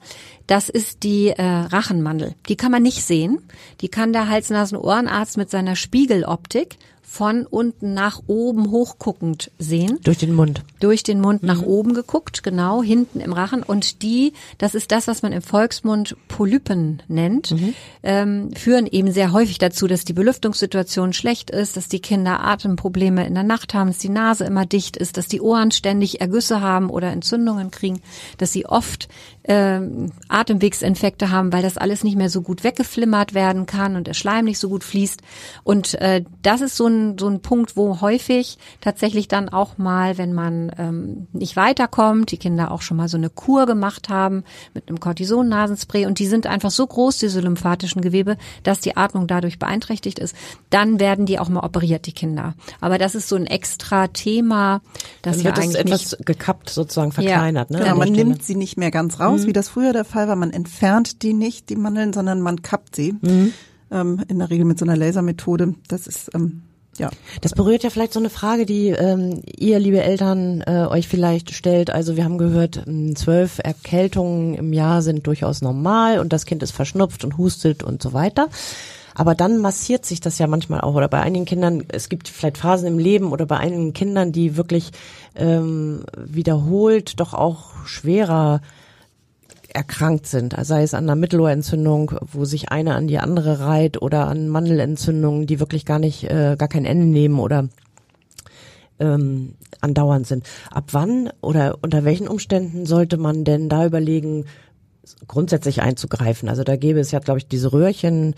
Das 0.47 0.69
ist 0.69 1.03
die 1.03 1.27
äh, 1.29 1.43
Rachenmandel. 1.43 2.33
Die 2.49 2.57
kann 2.57 2.71
man 2.71 2.83
nicht 2.83 3.03
sehen. 3.03 3.39
Die 3.81 3.89
kann 3.89 4.11
der 4.11 4.27
Hals-Nasen-Ohrenarzt 4.27 5.37
mit 5.37 5.49
seiner 5.49 5.75
Spiegeloptik 5.75 6.77
von 7.13 7.45
unten 7.45 7.93
nach 7.93 8.23
oben 8.25 8.71
hochguckend 8.71 9.51
sehen. 9.59 9.99
Durch 10.03 10.17
den 10.17 10.33
Mund. 10.33 10.63
Durch 10.79 11.03
den 11.03 11.21
Mund 11.21 11.43
mhm. 11.43 11.47
nach 11.47 11.61
oben 11.61 11.93
geguckt, 11.93 12.41
genau, 12.41 12.81
hinten 12.81 13.19
im 13.19 13.33
Rachen. 13.33 13.61
Und 13.61 14.01
die, 14.01 14.33
das 14.57 14.73
ist 14.73 14.91
das, 14.91 15.07
was 15.07 15.21
man 15.21 15.31
im 15.31 15.43
Volksmund 15.43 16.17
Polypen 16.27 17.03
nennt, 17.07 17.51
mhm. 17.51 17.75
ähm, 18.01 18.51
führen 18.55 18.87
eben 18.87 19.11
sehr 19.11 19.31
häufig 19.31 19.59
dazu, 19.59 19.85
dass 19.85 20.05
die 20.05 20.13
Belüftungssituation 20.13 21.13
schlecht 21.13 21.51
ist, 21.51 21.77
dass 21.77 21.87
die 21.87 21.99
Kinder 21.99 22.43
Atemprobleme 22.43 23.27
in 23.27 23.35
der 23.35 23.43
Nacht 23.43 23.75
haben, 23.75 23.89
dass 23.89 23.99
die 23.99 24.09
Nase 24.09 24.45
immer 24.45 24.65
dicht 24.65 24.97
ist, 24.97 25.15
dass 25.15 25.27
die 25.27 25.39
Ohren 25.39 25.69
ständig 25.69 26.19
Ergüsse 26.19 26.61
haben 26.61 26.89
oder 26.89 27.11
Entzündungen 27.11 27.69
kriegen, 27.69 28.01
dass 28.39 28.51
sie 28.51 28.65
oft 28.65 29.07
ähm, 29.45 30.11
Atemwegsinfekte 30.29 31.29
haben, 31.29 31.51
weil 31.51 31.61
das 31.61 31.77
alles 31.77 32.03
nicht 32.03 32.17
mehr 32.17 32.29
so 32.29 32.41
gut 32.41 32.63
weggeflimmert 32.63 33.33
werden 33.33 33.65
kann 33.65 33.95
und 33.95 34.07
der 34.07 34.13
Schleim 34.13 34.45
nicht 34.45 34.59
so 34.59 34.69
gut 34.69 34.83
fließt. 34.83 35.21
Und 35.63 35.95
äh, 35.95 36.23
das 36.41 36.61
ist 36.61 36.77
so 36.77 36.87
ein, 36.87 37.17
so 37.17 37.27
ein 37.27 37.41
Punkt, 37.41 37.75
wo 37.75 38.01
häufig 38.01 38.57
tatsächlich 38.81 39.27
dann 39.27 39.49
auch 39.49 39.77
mal, 39.77 40.17
wenn 40.17 40.33
man 40.33 40.71
ähm, 40.77 41.27
nicht 41.33 41.55
weiterkommt, 41.55 42.31
die 42.31 42.37
Kinder 42.37 42.71
auch 42.71 42.81
schon 42.81 42.97
mal 42.97 43.09
so 43.09 43.17
eine 43.17 43.29
Kur 43.29 43.65
gemacht 43.65 44.09
haben 44.09 44.43
mit 44.73 44.87
einem 44.87 44.99
Cortison-Nasenspray 44.99 46.05
und 46.05 46.19
die 46.19 46.27
sind 46.27 46.47
einfach 46.47 46.71
so 46.71 46.87
groß, 46.87 47.17
diese 47.17 47.41
lymphatischen 47.41 48.01
Gewebe, 48.01 48.37
dass 48.63 48.79
die 48.79 48.95
Atmung 48.95 49.27
dadurch 49.27 49.59
beeinträchtigt 49.59 50.19
ist, 50.19 50.35
dann 50.69 50.99
werden 50.99 51.25
die 51.25 51.39
auch 51.39 51.49
mal 51.49 51.63
operiert, 51.63 52.05
die 52.05 52.13
Kinder. 52.13 52.55
Aber 52.79 52.97
das 52.97 53.15
ist 53.15 53.29
so 53.29 53.35
ein 53.35 53.45
extra 53.45 54.07
Thema, 54.07 54.81
das 55.21 55.37
dann 55.37 55.45
wird 55.45 55.59
eigentlich 55.59 55.79
etwas 55.79 56.11
nicht 56.11 56.25
gekappt 56.25 56.69
sozusagen 56.69 57.11
verkleinert. 57.11 57.69
Ja, 57.69 57.77
ne? 57.77 57.83
genau, 57.83 57.97
man 57.97 58.11
nimmt 58.11 58.43
sie 58.43 58.55
nicht 58.55 58.77
mehr 58.77 58.91
ganz 58.91 59.19
raus, 59.19 59.32
mhm. 59.41 59.47
wie 59.47 59.53
das 59.53 59.69
früher 59.69 59.93
der 59.93 60.05
Fall 60.05 60.27
war. 60.27 60.35
Man 60.35 60.51
entfernt 60.51 61.23
die 61.23 61.33
nicht, 61.33 61.69
die 61.69 61.75
Mandeln, 61.75 62.13
sondern 62.13 62.41
man 62.41 62.61
kappt 62.61 62.95
sie. 62.95 63.15
Mhm. 63.21 63.53
Ähm, 63.91 64.21
in 64.27 64.39
der 64.39 64.49
Regel 64.49 64.65
mit 64.65 64.79
so 64.79 64.85
einer 64.85 64.95
Lasermethode. 64.95 65.75
Das 65.87 66.07
ist 66.07 66.29
ähm, 66.33 66.63
ja. 66.97 67.09
Das 67.41 67.53
berührt 67.53 67.83
ja 67.83 67.89
vielleicht 67.89 68.13
so 68.13 68.19
eine 68.19 68.29
Frage, 68.29 68.65
die 68.65 68.89
ähm, 68.89 69.41
ihr, 69.57 69.79
liebe 69.79 70.01
Eltern, 70.01 70.61
äh, 70.61 70.85
euch 70.85 71.07
vielleicht 71.07 71.51
stellt. 71.51 71.89
Also 71.89 72.15
wir 72.15 72.23
haben 72.23 72.37
gehört, 72.37 72.83
ähm, 72.87 73.15
zwölf 73.15 73.59
Erkältungen 73.63 74.53
im 74.53 74.73
Jahr 74.73 75.01
sind 75.01 75.25
durchaus 75.25 75.61
normal 75.61 76.19
und 76.19 76.33
das 76.33 76.45
Kind 76.45 76.61
ist 76.61 76.71
verschnupft 76.71 77.23
und 77.23 77.37
hustet 77.37 77.83
und 77.83 78.01
so 78.03 78.13
weiter. 78.13 78.49
Aber 79.15 79.35
dann 79.35 79.59
massiert 79.59 80.05
sich 80.05 80.21
das 80.21 80.39
ja 80.39 80.47
manchmal 80.47 80.81
auch. 80.81 80.95
Oder 80.95 81.07
bei 81.07 81.21
einigen 81.21 81.45
Kindern, 81.45 81.83
es 81.89 82.09
gibt 82.09 82.27
vielleicht 82.27 82.57
Phasen 82.57 82.87
im 82.87 82.99
Leben 82.99 83.31
oder 83.31 83.45
bei 83.45 83.57
einigen 83.57 83.93
Kindern, 83.93 84.31
die 84.31 84.57
wirklich 84.57 84.91
ähm, 85.35 86.03
wiederholt 86.15 87.19
doch 87.19 87.33
auch 87.33 87.85
schwerer 87.85 88.61
erkrankt 89.73 90.27
sind, 90.27 90.57
also 90.57 90.75
sei 90.75 90.83
es 90.83 90.93
an 90.93 91.05
einer 91.05 91.15
Mittelohrentzündung, 91.15 92.13
wo 92.31 92.45
sich 92.45 92.69
eine 92.69 92.95
an 92.95 93.07
die 93.07 93.17
andere 93.17 93.59
reiht 93.59 94.01
oder 94.01 94.27
an 94.27 94.47
Mandelentzündungen, 94.47 95.47
die 95.47 95.59
wirklich 95.59 95.85
gar 95.85 95.99
nicht, 95.99 96.25
äh, 96.25 96.55
gar 96.57 96.67
kein 96.67 96.85
Ende 96.85 97.07
nehmen 97.07 97.39
oder 97.39 97.69
ähm, 98.99 99.55
andauernd 99.81 100.27
sind. 100.27 100.45
Ab 100.71 100.85
wann 100.91 101.29
oder 101.41 101.79
unter 101.81 102.05
welchen 102.05 102.27
Umständen 102.27 102.85
sollte 102.85 103.17
man 103.17 103.43
denn 103.43 103.67
da 103.67 103.85
überlegen, 103.85 104.45
grundsätzlich 105.27 105.81
einzugreifen? 105.81 106.49
Also 106.49 106.63
da 106.63 106.75
gäbe 106.75 106.99
es 106.99 107.11
ja, 107.11 107.19
glaube 107.19 107.39
ich, 107.39 107.47
diese 107.47 107.73
Röhrchen 107.73 108.35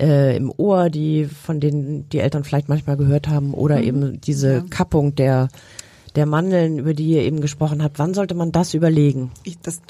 äh, 0.00 0.36
im 0.36 0.52
Ohr, 0.56 0.88
die 0.88 1.24
von 1.24 1.60
denen 1.60 2.08
die 2.08 2.20
Eltern 2.20 2.44
vielleicht 2.44 2.68
manchmal 2.68 2.96
gehört 2.96 3.28
haben, 3.28 3.54
oder 3.54 3.78
mhm. 3.78 3.82
eben 3.82 4.20
diese 4.20 4.52
ja. 4.52 4.64
Kappung 4.70 5.14
der 5.14 5.48
der 6.16 6.26
Mandeln, 6.26 6.78
über 6.78 6.94
die 6.94 7.10
ihr 7.10 7.22
eben 7.22 7.40
gesprochen 7.40 7.82
habt, 7.82 7.98
wann 7.98 8.14
sollte 8.14 8.34
man 8.34 8.50
das 8.50 8.74
überlegen? 8.74 9.30
Ich, 9.44 9.58
das, 9.60 9.82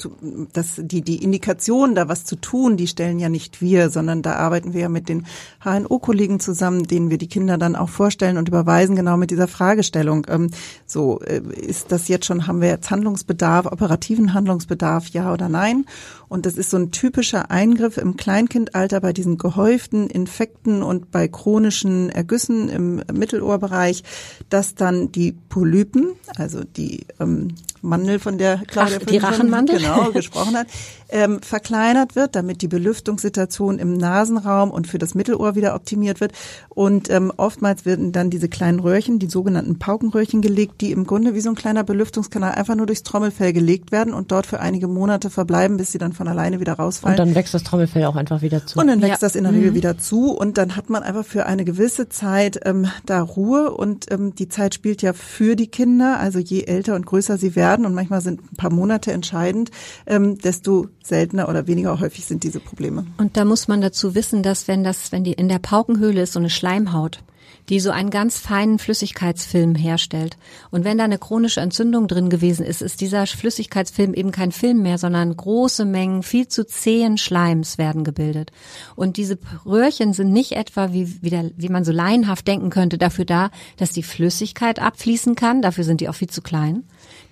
das, 0.53 0.75
die, 0.77 1.01
die 1.01 1.23
Indikation, 1.23 1.95
da 1.95 2.09
was 2.09 2.25
zu 2.25 2.35
tun, 2.35 2.75
die 2.77 2.87
stellen 2.87 3.19
ja 3.19 3.29
nicht 3.29 3.61
wir, 3.61 3.89
sondern 3.89 4.21
da 4.21 4.33
arbeiten 4.35 4.73
wir 4.73 4.81
ja 4.81 4.89
mit 4.89 5.09
den 5.09 5.25
HNO-Kollegen 5.63 6.39
zusammen, 6.39 6.83
denen 6.83 7.09
wir 7.09 7.17
die 7.17 7.27
Kinder 7.27 7.57
dann 7.57 7.75
auch 7.75 7.89
vorstellen 7.89 8.37
und 8.37 8.49
überweisen, 8.49 8.95
genau 8.95 9.15
mit 9.15 9.31
dieser 9.31 9.47
Fragestellung. 9.47 10.27
Ähm, 10.29 10.51
so, 10.85 11.21
äh, 11.21 11.41
ist 11.55 11.91
das 11.91 12.09
jetzt 12.09 12.25
schon, 12.25 12.45
haben 12.45 12.61
wir 12.61 12.69
jetzt 12.69 12.91
Handlungsbedarf, 12.91 13.65
operativen 13.65 14.33
Handlungsbedarf, 14.33 15.07
ja 15.09 15.31
oder 15.31 15.47
nein? 15.47 15.85
Und 16.27 16.45
das 16.45 16.57
ist 16.57 16.71
so 16.71 16.77
ein 16.77 16.91
typischer 16.91 17.51
Eingriff 17.51 17.97
im 17.97 18.17
Kleinkindalter 18.17 18.99
bei 18.99 19.13
diesen 19.13 19.37
gehäuften 19.37 20.09
Infekten 20.09 20.83
und 20.83 21.09
bei 21.11 21.27
chronischen 21.29 22.09
Ergüssen 22.09 22.67
im 22.67 23.01
Mittelohrbereich, 23.13 24.03
dass 24.49 24.75
dann 24.75 25.11
die 25.11 25.31
Polypen, 25.31 26.16
also 26.37 26.63
die 26.63 27.05
ähm, 27.19 27.55
Mandel, 27.81 28.19
von 28.19 28.37
der 28.37 28.61
Claudia 28.67 28.97
Ach, 29.01 29.05
die 29.05 29.17
Rachenmandel? 29.17 29.77
genau 29.77 30.11
gesprochen 30.13 30.57
hat, 30.57 30.67
ähm, 31.09 31.41
verkleinert 31.41 32.15
wird, 32.15 32.35
damit 32.35 32.61
die 32.61 32.67
Belüftungssituation 32.67 33.79
im 33.79 33.93
Nasenraum 33.93 34.71
und 34.71 34.87
für 34.87 34.97
das 34.97 35.15
Mittelohr 35.15 35.55
wieder 35.55 35.75
optimiert 35.75 36.19
wird. 36.19 36.33
Und 36.69 37.09
ähm, 37.09 37.31
oftmals 37.37 37.85
werden 37.85 38.11
dann 38.11 38.29
diese 38.29 38.49
kleinen 38.49 38.79
Röhrchen, 38.79 39.19
die 39.19 39.27
sogenannten 39.27 39.79
Paukenröhrchen 39.79 40.41
gelegt, 40.41 40.81
die 40.81 40.91
im 40.91 41.05
Grunde 41.05 41.33
wie 41.33 41.41
so 41.41 41.49
ein 41.49 41.55
kleiner 41.55 41.83
Belüftungskanal 41.83 42.53
einfach 42.53 42.75
nur 42.75 42.85
durchs 42.85 43.03
Trommelfell 43.03 43.53
gelegt 43.53 43.91
werden 43.91 44.13
und 44.13 44.31
dort 44.31 44.47
für 44.47 44.59
einige 44.59 44.87
Monate 44.87 45.29
verbleiben, 45.29 45.77
bis 45.77 45.91
sie 45.91 45.97
dann 45.97 46.13
von 46.13 46.27
alleine 46.27 46.59
wieder 46.59 46.73
rausfallen. 46.73 47.19
Und 47.19 47.27
dann 47.27 47.35
wächst 47.35 47.53
das 47.53 47.63
Trommelfell 47.63 48.05
auch 48.05 48.15
einfach 48.15 48.41
wieder 48.41 48.65
zu. 48.65 48.79
Und 48.79 48.87
dann 48.87 49.01
wächst 49.01 49.21
ja. 49.21 49.27
das 49.27 49.35
in 49.35 49.43
der 49.43 49.53
Regel 49.53 49.71
mhm. 49.71 49.75
wieder 49.75 49.97
zu 49.97 50.31
und 50.31 50.57
dann 50.57 50.75
hat 50.75 50.89
man 50.89 51.03
einfach 51.03 51.25
für 51.25 51.45
eine 51.45 51.63
gewisse 51.65 52.09
Zeit 52.09 52.59
ähm, 52.65 52.87
da 53.05 53.21
Ruhe 53.21 53.71
und 53.71 54.11
ähm, 54.11 54.35
die 54.35 54.49
Zeit 54.49 54.73
spielt 54.73 55.01
ja 55.01 55.13
für 55.13 55.55
die 55.55 55.67
Kinder. 55.67 56.19
Also 56.19 56.39
je 56.39 56.63
älter 56.63 56.95
und 56.95 57.05
größer 57.05 57.37
sie 57.37 57.55
werden 57.55 57.66
und 57.75 57.93
manchmal 57.93 58.21
sind 58.21 58.41
ein 58.51 58.55
paar 58.55 58.71
Monate 58.71 59.11
entscheidend, 59.11 59.71
ähm, 60.05 60.37
desto 60.37 60.87
seltener 61.03 61.49
oder 61.49 61.67
weniger 61.67 61.99
häufig 61.99 62.25
sind 62.25 62.43
diese 62.43 62.59
Probleme. 62.59 63.05
Und 63.17 63.37
da 63.37 63.45
muss 63.45 63.67
man 63.67 63.81
dazu 63.81 64.15
wissen, 64.15 64.43
dass 64.43 64.67
wenn 64.67 64.83
das, 64.83 65.11
wenn 65.11 65.23
die 65.23 65.33
in 65.33 65.49
der 65.49 65.59
Paukenhöhle 65.59 66.21
ist 66.21 66.33
so 66.33 66.39
eine 66.39 66.49
Schleimhaut, 66.49 67.23
die 67.69 67.79
so 67.79 67.91
einen 67.91 68.09
ganz 68.09 68.37
feinen 68.37 68.79
Flüssigkeitsfilm 68.79 69.75
herstellt. 69.75 70.37
Und 70.71 70.85
wenn 70.85 70.97
da 70.97 71.03
eine 71.03 71.17
chronische 71.17 71.59
Entzündung 71.59 72.07
drin 72.07 72.29
gewesen 72.29 72.65
ist, 72.65 72.81
ist 72.81 73.01
dieser 73.01 73.27
Flüssigkeitsfilm 73.27 74.13
eben 74.13 74.31
kein 74.31 74.51
Film 74.51 74.81
mehr, 74.81 74.97
sondern 74.97 75.35
große 75.35 75.83
Mengen 75.83 76.23
viel 76.23 76.47
zu 76.47 76.65
zähen 76.65 77.17
Schleims 77.17 77.77
werden 77.77 78.03
gebildet. 78.03 78.51
Und 78.95 79.17
diese 79.17 79.37
Röhrchen 79.65 80.13
sind 80.13 80.31
nicht 80.31 80.53
etwa, 80.53 80.93
wie, 80.93 81.21
wie, 81.21 81.29
der, 81.29 81.51
wie 81.57 81.69
man 81.69 81.83
so 81.83 81.91
laienhaft 81.91 82.47
denken 82.47 82.69
könnte, 82.69 82.97
dafür 82.97 83.25
da, 83.25 83.51
dass 83.75 83.91
die 83.91 84.03
Flüssigkeit 84.03 84.79
abfließen 84.81 85.35
kann. 85.35 85.61
Dafür 85.61 85.83
sind 85.83 85.99
die 85.99 86.07
auch 86.07 86.15
viel 86.15 86.29
zu 86.29 86.41
klein 86.41 86.83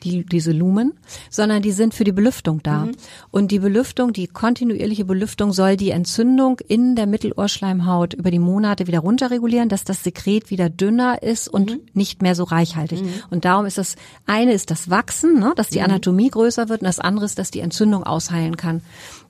die, 0.05 0.23
diese 0.23 0.51
Lumen, 0.51 0.93
sondern 1.29 1.61
die 1.61 1.71
sind 1.71 1.93
für 1.93 2.03
die 2.03 2.11
Belüftung 2.11 2.61
da. 2.63 2.85
Mhm. 2.85 2.91
Und 3.31 3.51
die 3.51 3.59
Belüftung, 3.59 4.13
die 4.13 4.27
kontinuierliche 4.27 5.03
Belüftung 5.03 5.51
soll 5.51 5.75
die 5.75 5.89
Entzündung 5.89 6.59
in 6.67 6.95
der 6.95 7.07
Mittelohrschleimhaut 7.07 8.13
über 8.13 8.31
die 8.31 8.39
Monate 8.39 8.87
wieder 8.87 8.99
runterregulieren, 8.99 9.67
dass 9.67 9.83
das 9.83 10.03
Sekret 10.03 10.51
wieder 10.51 10.69
dünner 10.69 11.21
ist 11.23 11.47
und 11.47 11.71
mhm. 11.71 11.79
nicht 11.93 12.21
mehr 12.21 12.35
so 12.35 12.43
reichhaltig. 12.43 13.01
Mhm. 13.01 13.09
Und 13.31 13.45
darum 13.45 13.65
ist 13.65 13.77
das 13.77 13.95
eine 14.25 14.53
ist 14.53 14.71
das 14.71 14.89
Wachsen, 14.89 15.39
ne, 15.39 15.53
dass 15.55 15.69
die 15.69 15.79
mhm. 15.79 15.85
Anatomie 15.85 16.29
größer 16.29 16.69
wird 16.69 16.81
und 16.81 16.87
das 16.87 16.99
andere 16.99 17.25
ist, 17.25 17.39
dass 17.39 17.51
die 17.51 17.59
Entzündung 17.59 18.03
ausheilen 18.03 18.57
kann. 18.57 18.81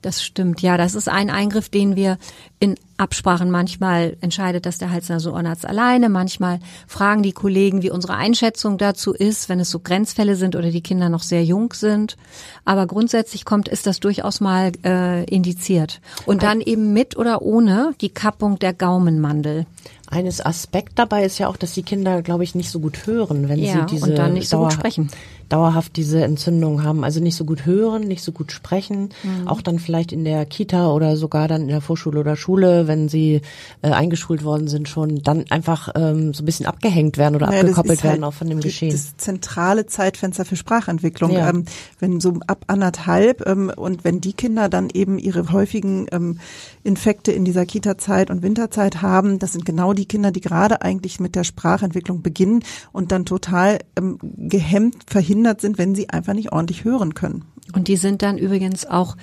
Das 0.06 0.22
stimmt, 0.22 0.62
ja. 0.62 0.76
Das 0.76 0.94
ist 0.94 1.08
ein 1.08 1.30
Eingriff, 1.30 1.68
den 1.68 1.96
wir 1.96 2.18
in 2.60 2.76
Absprachen 2.96 3.50
manchmal 3.50 4.16
entscheidet 4.20 4.64
das 4.64 4.78
der 4.78 4.92
Hals-Nasen- 4.92 5.32
Ohrenarzt 5.32 5.66
alleine. 5.66 6.08
Manchmal 6.08 6.60
fragen 6.86 7.24
die 7.24 7.32
Kollegen, 7.32 7.82
wie 7.82 7.90
unsere 7.90 8.14
Einschätzung 8.14 8.78
dazu 8.78 9.12
ist, 9.12 9.48
wenn 9.48 9.58
es 9.58 9.68
so 9.68 9.80
Grenzfälle 9.80 10.36
sind 10.36 10.54
oder 10.54 10.70
die 10.70 10.80
Kinder 10.80 11.08
noch 11.08 11.24
sehr 11.24 11.42
jung 11.42 11.72
sind. 11.72 12.16
Aber 12.64 12.86
grundsätzlich 12.86 13.44
kommt, 13.44 13.66
ist 13.66 13.88
das 13.88 13.98
durchaus 13.98 14.40
mal 14.40 14.70
äh, 14.84 15.24
indiziert. 15.24 16.00
Und 16.24 16.44
dann 16.44 16.60
eben 16.60 16.92
mit 16.92 17.16
oder 17.16 17.42
ohne 17.42 17.92
die 18.00 18.10
Kappung 18.10 18.60
der 18.60 18.74
Gaumenmandel. 18.74 19.66
Eines 20.08 20.40
Aspekt 20.40 21.00
dabei 21.00 21.24
ist 21.24 21.38
ja 21.38 21.48
auch, 21.48 21.56
dass 21.56 21.72
die 21.72 21.82
Kinder, 21.82 22.22
glaube 22.22 22.44
ich, 22.44 22.54
nicht 22.54 22.70
so 22.70 22.78
gut 22.78 23.08
hören, 23.08 23.48
wenn 23.48 23.58
ja, 23.58 23.72
sie 23.72 23.96
diese 23.96 24.04
und 24.04 24.16
dann 24.16 24.34
nicht 24.34 24.48
so 24.48 24.58
gut 24.58 24.72
sprechen 24.72 25.10
dauerhaft 25.48 25.96
diese 25.96 26.24
Entzündung 26.24 26.82
haben, 26.82 27.04
also 27.04 27.20
nicht 27.20 27.36
so 27.36 27.44
gut 27.44 27.66
hören, 27.66 28.02
nicht 28.02 28.22
so 28.22 28.32
gut 28.32 28.50
sprechen, 28.50 29.10
mhm. 29.22 29.46
auch 29.46 29.62
dann 29.62 29.78
vielleicht 29.78 30.12
in 30.12 30.24
der 30.24 30.44
Kita 30.44 30.90
oder 30.90 31.16
sogar 31.16 31.46
dann 31.46 31.62
in 31.62 31.68
der 31.68 31.80
Vorschule 31.80 32.20
oder 32.20 32.36
Schule, 32.36 32.88
wenn 32.88 33.08
sie 33.08 33.42
äh, 33.82 33.90
eingeschult 33.90 34.42
worden 34.44 34.66
sind, 34.68 34.88
schon 34.88 35.22
dann 35.22 35.44
einfach 35.50 35.90
ähm, 35.94 36.34
so 36.34 36.42
ein 36.42 36.46
bisschen 36.46 36.66
abgehängt 36.66 37.16
werden 37.16 37.36
oder 37.36 37.46
naja, 37.46 37.60
abgekoppelt 37.60 38.02
werden 38.02 38.24
halt 38.24 38.34
auch 38.34 38.36
von 38.36 38.48
dem 38.48 38.60
Geschehen. 38.60 38.90
Das 38.90 39.16
zentrale 39.16 39.86
Zeitfenster 39.86 40.44
für 40.44 40.56
Sprachentwicklung, 40.56 41.30
ja. 41.30 41.48
ähm, 41.48 41.64
wenn 42.00 42.20
so 42.20 42.40
ab 42.46 42.64
anderthalb 42.66 43.46
ähm, 43.46 43.72
und 43.74 44.04
wenn 44.04 44.20
die 44.20 44.32
Kinder 44.32 44.68
dann 44.68 44.90
eben 44.92 45.18
ihre 45.18 45.52
häufigen 45.52 46.06
ähm, 46.10 46.40
Infekte 46.82 47.30
in 47.30 47.44
dieser 47.44 47.66
Kita-Zeit 47.66 48.30
und 48.30 48.42
Winterzeit 48.42 49.02
haben, 49.02 49.38
das 49.38 49.52
sind 49.52 49.64
genau 49.64 49.92
die 49.92 50.06
Kinder, 50.06 50.32
die 50.32 50.40
gerade 50.40 50.82
eigentlich 50.82 51.20
mit 51.20 51.36
der 51.36 51.44
Sprachentwicklung 51.44 52.22
beginnen 52.22 52.64
und 52.92 53.12
dann 53.12 53.24
total 53.24 53.78
ähm, 53.96 54.18
gehemmt 54.20 54.96
verhindern 55.06 55.35
behindert 55.36 55.60
sind, 55.60 55.76
wenn 55.76 55.94
sie 55.94 56.08
einfach 56.08 56.32
nicht 56.32 56.52
ordentlich 56.52 56.84
hören 56.84 57.12
können. 57.12 57.44
Und 57.74 57.88
die 57.88 57.96
sind 57.96 58.22
dann 58.22 58.38
übrigens 58.38 58.86
auch 58.86 59.16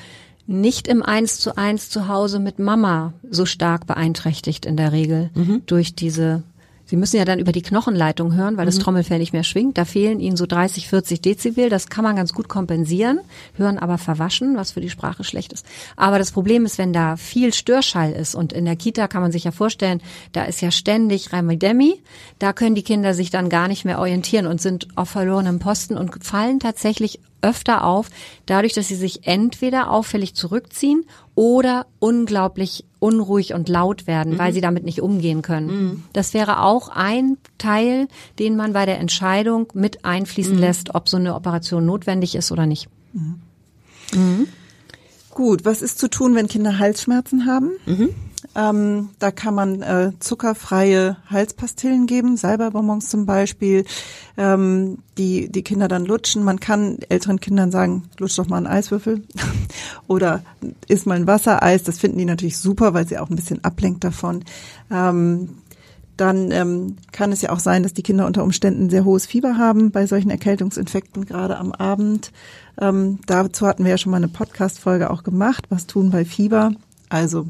nicht 0.45 0.87
im 0.87 1.01
Eins 1.01 1.39
zu 1.39 1.57
eins 1.57 1.89
zu 1.89 2.07
Hause 2.07 2.39
mit 2.39 2.59
Mama 2.59 3.13
so 3.29 3.45
stark 3.45 3.87
beeinträchtigt 3.87 4.65
in 4.65 4.77
der 4.77 4.91
Regel 4.91 5.31
mhm. 5.33 5.63
durch 5.65 5.95
diese 5.95 6.43
Sie 6.93 6.97
müssen 6.97 7.17
ja 7.17 7.25
dann 7.25 7.39
über 7.39 7.51
die 7.51 7.63
Knochenleitung 7.63 8.35
hören, 8.35 8.55
weil 8.55 8.65
mhm. 8.65 8.69
das 8.69 8.77
Trommelfell 8.77 9.17
nicht 9.17 9.33
mehr 9.33 9.43
schwingt. 9.43 9.79
Da 9.79 9.83
fehlen 9.83 10.19
Ihnen 10.19 10.37
so 10.37 10.45
30, 10.45 10.87
40 10.87 11.21
Dezibel. 11.21 11.67
Das 11.67 11.87
kann 11.87 12.03
man 12.03 12.15
ganz 12.15 12.33
gut 12.33 12.47
kompensieren, 12.47 13.19
hören 13.57 13.79
aber 13.79 13.97
verwaschen, 13.97 14.57
was 14.57 14.73
für 14.73 14.79
die 14.79 14.91
Sprache 14.91 15.23
schlecht 15.23 15.53
ist. 15.53 15.65
Aber 15.95 16.19
das 16.19 16.31
Problem 16.31 16.65
ist, 16.65 16.77
wenn 16.77 16.93
da 16.93 17.15
viel 17.15 17.51
Störschall 17.51 18.11
ist 18.11 18.35
und 18.35 18.53
in 18.53 18.65
der 18.65 18.75
Kita 18.75 19.07
kann 19.07 19.23
man 19.23 19.31
sich 19.31 19.43
ja 19.43 19.49
vorstellen, 19.49 20.03
da 20.33 20.43
ist 20.43 20.61
ja 20.61 20.69
ständig 20.69 21.33
Ramidemi. 21.33 21.99
Da 22.37 22.53
können 22.53 22.75
die 22.75 22.83
Kinder 22.83 23.15
sich 23.15 23.31
dann 23.31 23.49
gar 23.49 23.67
nicht 23.67 23.85
mehr 23.85 23.97
orientieren 23.97 24.45
und 24.45 24.61
sind 24.61 24.89
auf 24.93 25.09
verlorenem 25.09 25.57
Posten 25.57 25.97
und 25.97 26.23
fallen 26.23 26.59
tatsächlich 26.59 27.19
öfter 27.43 27.83
auf, 27.83 28.09
dadurch, 28.45 28.73
dass 28.73 28.87
sie 28.87 28.95
sich 28.95 29.27
entweder 29.27 29.91
auffällig 29.91 30.33
zurückziehen 30.33 31.05
oder 31.35 31.85
unglaublich 31.99 32.85
unruhig 32.99 33.53
und 33.53 33.69
laut 33.69 34.07
werden, 34.07 34.33
mhm. 34.33 34.37
weil 34.39 34.53
sie 34.53 34.61
damit 34.61 34.85
nicht 34.85 35.01
umgehen 35.01 35.41
können. 35.41 35.67
Mhm. 35.67 36.03
Das 36.13 36.33
wäre 36.33 36.61
auch 36.61 36.89
ein 36.89 37.37
Teil, 37.57 38.07
den 38.39 38.55
man 38.55 38.73
bei 38.73 38.85
der 38.85 38.99
Entscheidung 38.99 39.67
mit 39.73 40.05
einfließen 40.05 40.55
mhm. 40.55 40.59
lässt, 40.59 40.95
ob 40.95 41.09
so 41.09 41.17
eine 41.17 41.35
Operation 41.35 41.85
notwendig 41.85 42.35
ist 42.35 42.51
oder 42.51 42.65
nicht. 42.65 42.87
Mhm. 43.13 43.41
Mhm. 44.13 44.47
Gut, 45.31 45.65
was 45.65 45.81
ist 45.81 45.99
zu 45.99 46.09
tun, 46.09 46.35
wenn 46.35 46.47
Kinder 46.47 46.79
Halsschmerzen 46.79 47.45
haben? 47.45 47.71
Ähm, 48.55 49.09
da 49.17 49.31
kann 49.31 49.55
man 49.55 49.81
äh, 49.81 50.11
zuckerfreie 50.19 51.17
Halspastillen 51.29 52.05
geben, 52.05 52.37
Salbeibonbons 52.37 53.09
zum 53.09 53.25
Beispiel, 53.25 53.85
ähm, 54.37 54.99
die 55.17 55.51
die 55.51 55.63
Kinder 55.63 55.87
dann 55.87 56.05
lutschen. 56.05 56.43
Man 56.43 56.59
kann 56.59 56.99
älteren 57.09 57.39
Kindern 57.39 57.71
sagen, 57.71 58.03
lutsch 58.19 58.37
doch 58.37 58.47
mal 58.47 58.57
einen 58.57 58.67
Eiswürfel 58.67 59.23
oder 60.07 60.43
isst 60.87 61.07
mal 61.07 61.15
ein 61.15 61.27
Wassereis. 61.27 61.83
Das 61.83 61.97
finden 61.99 62.19
die 62.19 62.25
natürlich 62.25 62.57
super, 62.57 62.93
weil 62.93 63.07
sie 63.07 63.17
auch 63.17 63.29
ein 63.29 63.35
bisschen 63.35 63.63
ablenkt 63.63 64.03
davon. 64.03 64.43
Ähm, 64.91 65.57
dann 66.15 66.51
ähm, 66.51 66.97
kann 67.11 67.31
es 67.31 67.41
ja 67.41 67.49
auch 67.49 67.59
sein, 67.59 67.81
dass 67.81 67.93
die 67.93 68.03
Kinder 68.03 68.27
unter 68.27 68.43
Umständen 68.43 68.89
sehr 68.89 69.03
hohes 69.03 69.25
Fieber 69.25 69.57
haben 69.57 69.89
bei 69.89 70.05
solchen 70.05 70.29
Erkältungsinfekten, 70.29 71.25
gerade 71.25 71.57
am 71.57 71.71
Abend. 71.71 72.31
Ähm, 72.79 73.19
dazu 73.25 73.65
hatten 73.65 73.83
wir 73.83 73.91
ja 73.91 73.97
schon 73.97 74.11
mal 74.11 74.17
eine 74.17 74.27
Podcast-Folge 74.27 75.09
auch 75.09 75.23
gemacht, 75.23 75.65
was 75.69 75.87
tun 75.87 76.11
bei 76.11 76.23
Fieber. 76.23 76.73
Also 77.09 77.47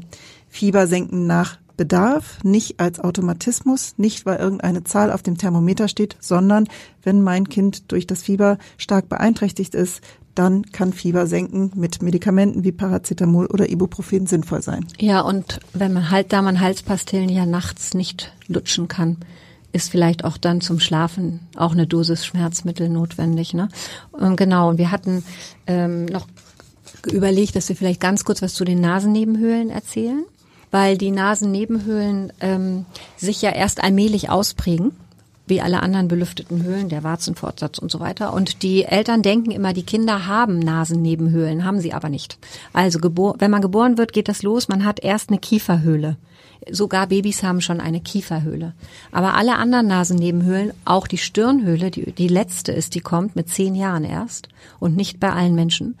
Fieber 0.54 0.86
senken 0.86 1.26
nach 1.26 1.58
Bedarf, 1.76 2.38
nicht 2.44 2.78
als 2.78 3.00
Automatismus, 3.00 3.94
nicht 3.96 4.24
weil 4.24 4.38
irgendeine 4.38 4.84
Zahl 4.84 5.10
auf 5.10 5.20
dem 5.20 5.36
Thermometer 5.36 5.88
steht, 5.88 6.16
sondern 6.20 6.68
wenn 7.02 7.22
mein 7.22 7.48
Kind 7.48 7.90
durch 7.90 8.06
das 8.06 8.22
Fieber 8.22 8.58
stark 8.78 9.08
beeinträchtigt 9.08 9.74
ist, 9.74 10.00
dann 10.36 10.62
kann 10.70 10.92
Fieber 10.92 11.26
senken 11.26 11.72
mit 11.74 12.02
Medikamenten 12.02 12.62
wie 12.62 12.70
Paracetamol 12.70 13.46
oder 13.46 13.68
Ibuprofen 13.68 14.28
sinnvoll 14.28 14.62
sein. 14.62 14.86
Ja, 15.00 15.22
und 15.22 15.58
wenn 15.72 15.92
man 15.92 16.10
halt, 16.10 16.32
da 16.32 16.40
man 16.40 16.60
Halspastillen 16.60 17.30
ja 17.30 17.46
nachts 17.46 17.92
nicht 17.92 18.32
lutschen 18.46 18.86
kann, 18.86 19.16
ist 19.72 19.90
vielleicht 19.90 20.24
auch 20.24 20.36
dann 20.36 20.60
zum 20.60 20.78
Schlafen 20.78 21.40
auch 21.56 21.72
eine 21.72 21.88
Dosis 21.88 22.24
Schmerzmittel 22.24 22.88
notwendig. 22.88 23.54
Ne? 23.54 23.68
Genau, 24.36 24.70
und 24.70 24.78
wir 24.78 24.92
hatten 24.92 25.24
ähm, 25.66 26.04
noch 26.06 26.28
überlegt, 27.10 27.56
dass 27.56 27.68
wir 27.68 27.74
vielleicht 27.74 28.00
ganz 28.00 28.24
kurz 28.24 28.40
was 28.40 28.54
zu 28.54 28.64
den 28.64 28.80
Nasennebenhöhlen 28.80 29.70
erzählen, 29.70 30.24
weil 30.74 30.98
die 30.98 31.12
Nasennebenhöhlen 31.12 32.32
ähm, 32.40 32.84
sich 33.16 33.40
ja 33.40 33.50
erst 33.50 33.84
allmählich 33.84 34.28
ausprägen 34.28 34.90
wie 35.46 35.60
alle 35.60 35.80
anderen 35.80 36.08
belüfteten 36.08 36.64
Höhlen, 36.64 36.88
der 36.88 37.04
Warzenfortsatz 37.04 37.78
und 37.78 37.92
so 37.92 38.00
weiter. 38.00 38.32
Und 38.32 38.64
die 38.64 38.82
Eltern 38.82 39.22
denken 39.22 39.52
immer, 39.52 39.72
die 39.72 39.84
Kinder 39.84 40.26
haben 40.26 40.58
Nasennebenhöhlen, 40.58 41.64
haben 41.64 41.78
sie 41.78 41.92
aber 41.92 42.08
nicht. 42.08 42.38
Also 42.72 42.98
wenn 43.00 43.50
man 43.52 43.62
geboren 43.62 43.98
wird, 43.98 44.12
geht 44.12 44.26
das 44.26 44.42
los, 44.42 44.66
man 44.66 44.84
hat 44.84 44.98
erst 44.98 45.28
eine 45.28 45.38
Kieferhöhle. 45.38 46.16
Sogar 46.70 47.06
Babys 47.06 47.42
haben 47.42 47.60
schon 47.60 47.80
eine 47.80 48.00
Kieferhöhle. 48.00 48.74
Aber 49.12 49.34
alle 49.34 49.56
anderen 49.56 49.86
Nasennebenhöhlen, 49.86 50.72
auch 50.84 51.06
die 51.06 51.18
Stirnhöhle, 51.18 51.90
die, 51.90 52.12
die 52.12 52.28
letzte 52.28 52.72
ist, 52.72 52.94
die 52.94 53.00
kommt 53.00 53.36
mit 53.36 53.48
zehn 53.48 53.74
Jahren 53.74 54.04
erst 54.04 54.48
und 54.80 54.96
nicht 54.96 55.20
bei 55.20 55.32
allen 55.32 55.54
Menschen, 55.54 55.96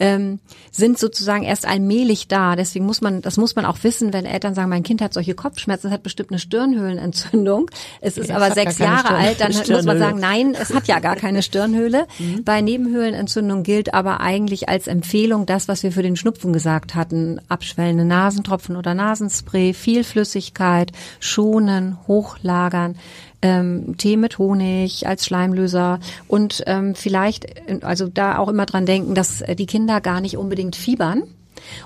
ähm, 0.00 0.40
sind 0.70 0.98
sozusagen 0.98 1.44
erst 1.44 1.66
allmählich 1.66 2.26
da. 2.26 2.56
Deswegen 2.56 2.84
muss 2.84 3.00
man, 3.00 3.22
das 3.22 3.36
muss 3.36 3.54
man 3.54 3.64
auch 3.64 3.78
wissen, 3.82 4.12
wenn 4.12 4.24
Eltern 4.24 4.54
sagen, 4.54 4.68
mein 4.68 4.82
Kind 4.82 5.00
hat 5.00 5.14
solche 5.14 5.34
Kopfschmerzen, 5.34 5.88
es 5.88 5.92
hat 5.92 6.02
bestimmt 6.02 6.30
eine 6.30 6.38
Stirnhöhlenentzündung. 6.38 7.70
Es 8.00 8.18
ist 8.18 8.30
aber 8.30 8.50
sechs 8.52 8.78
Jahre 8.78 9.06
Stirn 9.06 9.16
alt, 9.16 9.40
dann 9.40 9.52
muss 9.52 9.84
man 9.84 9.98
sagen, 9.98 10.18
nein, 10.18 10.56
es 10.60 10.74
hat 10.74 10.88
ja 10.88 10.98
gar 10.98 11.16
keine 11.16 11.42
Stirnhöhle. 11.42 12.06
Mhm. 12.18 12.44
Bei 12.44 12.60
Nebenhöhlenentzündung 12.60 13.64
gilt 13.64 13.92
aber 13.92 14.20
eigentlich 14.20 14.68
als 14.68 14.86
Empfehlung 14.86 15.46
das, 15.46 15.66
was 15.66 15.82
wir 15.82 15.90
für 15.90 16.02
den 16.02 16.16
Schnupfen 16.16 16.52
gesagt 16.52 16.94
hatten. 16.94 17.40
Abschwellende 17.48 18.04
Nasentropfen 18.04 18.76
oder 18.76 18.94
Nasenspray, 18.94 19.74
viel 19.74 20.03
Flüssigkeit, 20.04 20.92
schonen, 21.20 21.98
hochlagern 22.06 22.96
ähm, 23.44 23.96
Tee 23.98 24.16
mit 24.16 24.38
Honig 24.38 25.06
als 25.06 25.26
Schleimlöser 25.26 26.00
und 26.28 26.64
ähm, 26.66 26.94
vielleicht, 26.94 27.46
also 27.84 28.08
da 28.08 28.38
auch 28.38 28.48
immer 28.48 28.64
dran 28.64 28.86
denken, 28.86 29.14
dass 29.14 29.42
äh, 29.42 29.54
die 29.54 29.66
Kinder 29.66 30.00
gar 30.00 30.20
nicht 30.20 30.38
unbedingt 30.38 30.76
fiebern. 30.76 31.24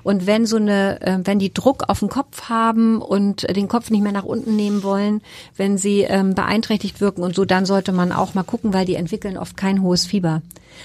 Und 0.03 0.27
wenn 0.27 0.47
so 0.47 0.57
eine, 0.57 1.01
äh, 1.03 1.19
wenn 1.25 1.39
die 1.39 1.53
Druck 1.53 1.89
auf 1.89 2.01
den 2.01 2.09
Kopf 2.09 2.49
haben 2.49 3.03
und 3.03 3.45
den 3.55 3.69
Kopf 3.69 3.91
nicht 3.91 4.03
mehr 4.03 4.13
nach 4.13 4.25
unten 4.25 4.57
nehmen 4.57 4.83
wollen, 4.83 5.21
wenn 5.57 5.79
sie 5.79 6.03
ähm, 6.03 6.35
beeinträchtigt 6.35 7.01
wirken 7.01 7.23
und 7.23 7.35
so, 7.35 7.45
dann 7.45 7.67
sollte 7.67 7.93
man 7.93 8.13
auch 8.13 8.35
mal 8.35 8.45
gucken, 8.45 8.73
weil 8.73 8.87
die 8.87 8.95
entwickeln 8.95 9.37
oft 9.37 9.57
kein 9.57 9.83
hohes 9.83 10.07
Fieber. 10.07 10.43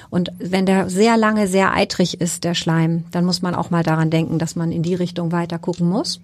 Und 0.09 0.31
wenn 0.39 0.65
der 0.65 0.89
sehr 0.89 1.17
lange 1.17 1.47
sehr 1.47 1.73
eitrig 1.73 2.19
ist, 2.19 2.43
der 2.43 2.55
Schleim, 2.55 3.05
dann 3.11 3.25
muss 3.25 3.41
man 3.41 3.53
auch 3.53 3.69
mal 3.69 3.83
daran 3.83 4.09
denken, 4.09 4.39
dass 4.39 4.55
man 4.55 4.71
in 4.71 4.83
die 4.83 4.95
Richtung 4.95 5.31
weiter 5.31 5.59
gucken 5.59 5.87
muss. 5.87 6.19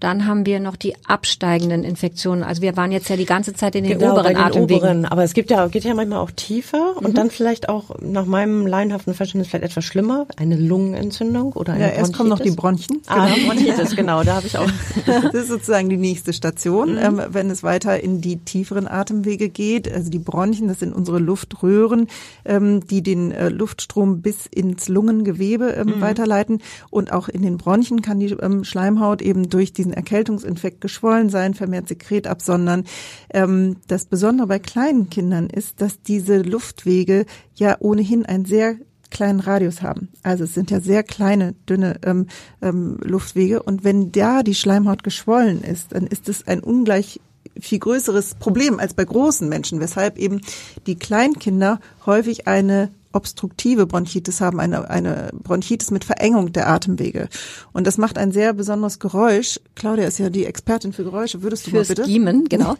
Dann 0.00 0.26
haben 0.26 0.46
wir 0.46 0.60
noch 0.60 0.76
die 0.76 0.94
absteigenden 1.06 1.84
Infektionen. 1.84 2.42
Also 2.42 2.62
wir 2.62 2.76
waren 2.76 2.90
jetzt 2.90 3.08
ja 3.08 3.16
die 3.16 3.26
ganze 3.26 3.54
Zeit 3.54 3.74
in 3.74 3.84
den 3.84 3.98
genau, 3.98 4.12
oberen 4.12 4.34
den 4.34 4.36
Atemwegen. 4.36 4.76
Oberen. 4.76 5.04
Aber 5.04 5.22
es 5.22 5.34
gibt 5.34 5.50
ja, 5.50 5.68
geht 5.68 5.84
ja 5.84 5.94
manchmal 5.94 6.18
auch 6.18 6.30
tiefer 6.30 6.94
mhm. 6.98 7.06
und 7.06 7.18
dann 7.18 7.30
vielleicht 7.30 7.68
auch 7.68 7.90
nach 8.00 8.24
meinem 8.24 8.66
laienhaften 8.66 9.14
Verständnis 9.14 9.48
vielleicht 9.48 9.64
etwas 9.64 9.84
schlimmer, 9.84 10.26
eine 10.36 10.56
Lungenentzündung 10.56 11.52
oder 11.52 11.74
eine 11.74 11.84
Ja, 11.84 11.88
erst 11.90 12.16
kommen 12.16 12.30
noch 12.30 12.40
die 12.40 12.50
Bronchien. 12.50 13.00
Ah, 13.06 13.26
genau. 13.26 13.48
Bronchitis, 13.48 13.94
genau, 13.94 14.22
da 14.22 14.36
habe 14.36 14.46
ich 14.46 14.56
auch. 14.56 14.70
das 15.06 15.34
ist 15.34 15.48
sozusagen 15.48 15.88
die 15.88 15.96
nächste 15.96 16.32
Station, 16.32 16.92
mhm. 16.92 16.98
ähm, 16.98 17.22
wenn 17.30 17.50
es 17.50 17.62
weiter 17.62 18.02
in 18.02 18.20
die 18.20 18.38
tieferen 18.38 18.88
Atemwege 18.88 19.48
geht. 19.48 19.92
Also 19.92 20.10
die 20.10 20.18
Bronchien, 20.18 20.68
das 20.68 20.80
sind 20.80 20.94
unsere 20.94 21.18
Luftröhren, 21.18 22.08
ähm, 22.44 22.86
die 22.86 23.02
den 23.02 23.32
äh, 23.32 23.48
Luftstrom 23.48 24.22
bis 24.22 24.46
ins 24.46 24.88
Lungengewebe 24.88 25.70
ähm, 25.70 25.96
mhm. 25.96 26.00
weiterleiten. 26.00 26.62
Und 26.90 27.12
auch 27.12 27.28
in 27.28 27.42
den 27.42 27.58
Bronchien 27.58 28.02
kann 28.02 28.20
die 28.20 28.30
ähm, 28.32 28.64
Schleimhaut 28.64 29.22
eben 29.22 29.48
durch 29.48 29.72
diesen 29.72 29.89
diesen 29.90 29.94
Erkältungsinfekt 29.94 30.80
geschwollen 30.80 31.28
sein, 31.28 31.54
vermehrt 31.54 31.88
Sekret 31.88 32.26
absondern. 32.26 32.84
Ähm, 33.32 33.76
das 33.88 34.06
Besondere 34.06 34.46
bei 34.46 34.58
kleinen 34.58 35.10
Kindern 35.10 35.48
ist, 35.48 35.80
dass 35.80 36.00
diese 36.02 36.42
Luftwege 36.42 37.26
ja 37.54 37.76
ohnehin 37.80 38.24
ein 38.26 38.44
sehr 38.44 38.76
kleinen 39.10 39.40
Radius 39.40 39.82
haben. 39.82 40.08
Also 40.22 40.44
es 40.44 40.54
sind 40.54 40.70
ja 40.70 40.80
sehr 40.80 41.02
kleine, 41.02 41.54
dünne 41.68 41.96
ähm, 42.04 42.26
ähm, 42.62 42.98
Luftwege. 43.02 43.62
Und 43.62 43.82
wenn 43.82 44.12
da 44.12 44.42
die 44.44 44.54
Schleimhaut 44.54 45.02
geschwollen 45.02 45.62
ist, 45.62 45.92
dann 45.92 46.06
ist 46.06 46.28
es 46.28 46.46
ein 46.46 46.60
ungleich 46.60 47.20
viel 47.58 47.80
größeres 47.80 48.36
Problem 48.36 48.78
als 48.78 48.94
bei 48.94 49.04
großen 49.04 49.48
Menschen, 49.48 49.80
weshalb 49.80 50.16
eben 50.16 50.40
die 50.86 50.94
Kleinkinder 50.94 51.80
häufig 52.06 52.46
eine 52.46 52.90
obstruktive 53.12 53.86
Bronchitis 53.86 54.40
haben, 54.40 54.60
eine, 54.60 54.88
eine 54.88 55.30
Bronchitis 55.32 55.90
mit 55.90 56.04
Verengung 56.04 56.52
der 56.52 56.68
Atemwege. 56.68 57.28
Und 57.72 57.86
das 57.86 57.98
macht 57.98 58.18
ein 58.18 58.32
sehr 58.32 58.52
besonderes 58.52 58.98
Geräusch. 58.98 59.60
Claudia 59.74 60.06
ist 60.06 60.18
ja 60.18 60.30
die 60.30 60.46
Expertin 60.46 60.92
für 60.92 61.04
Geräusche. 61.04 61.42
Würdest 61.42 61.66
du 61.66 61.70
Fürs 61.70 61.88
mal 61.88 61.94
bitte? 61.94 62.08
Giemen, 62.08 62.48
genau. 62.48 62.76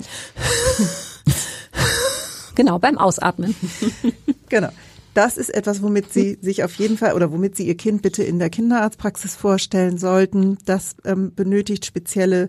genau, 2.55 2.79
beim 2.79 2.99
Ausatmen. 2.99 3.55
genau. 4.49 4.71
Das 5.15 5.37
ist 5.37 5.53
etwas, 5.53 5.83
womit 5.83 6.13
Sie 6.13 6.39
sich 6.41 6.63
auf 6.63 6.75
jeden 6.77 6.97
Fall 6.97 7.15
oder 7.15 7.33
womit 7.33 7.57
Sie 7.57 7.67
Ihr 7.67 7.77
Kind 7.77 8.03
bitte 8.03 8.23
in 8.23 8.39
der 8.39 8.49
Kinderarztpraxis 8.49 9.35
vorstellen 9.35 9.99
sollten. 9.99 10.59
Das 10.67 10.95
ähm, 11.05 11.35
benötigt 11.35 11.85
spezielle 11.85 12.49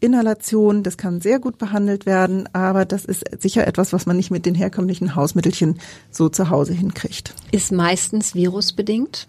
Inhalation, 0.00 0.82
das 0.82 0.96
kann 0.96 1.20
sehr 1.20 1.38
gut 1.38 1.58
behandelt 1.58 2.06
werden, 2.06 2.48
aber 2.52 2.84
das 2.84 3.04
ist 3.04 3.24
sicher 3.40 3.66
etwas, 3.66 3.92
was 3.92 4.06
man 4.06 4.16
nicht 4.16 4.30
mit 4.30 4.46
den 4.46 4.54
herkömmlichen 4.54 5.14
Hausmittelchen 5.14 5.78
so 6.10 6.28
zu 6.28 6.50
Hause 6.50 6.72
hinkriegt. 6.72 7.34
Ist 7.52 7.70
meistens 7.70 8.34
virusbedingt, 8.34 9.28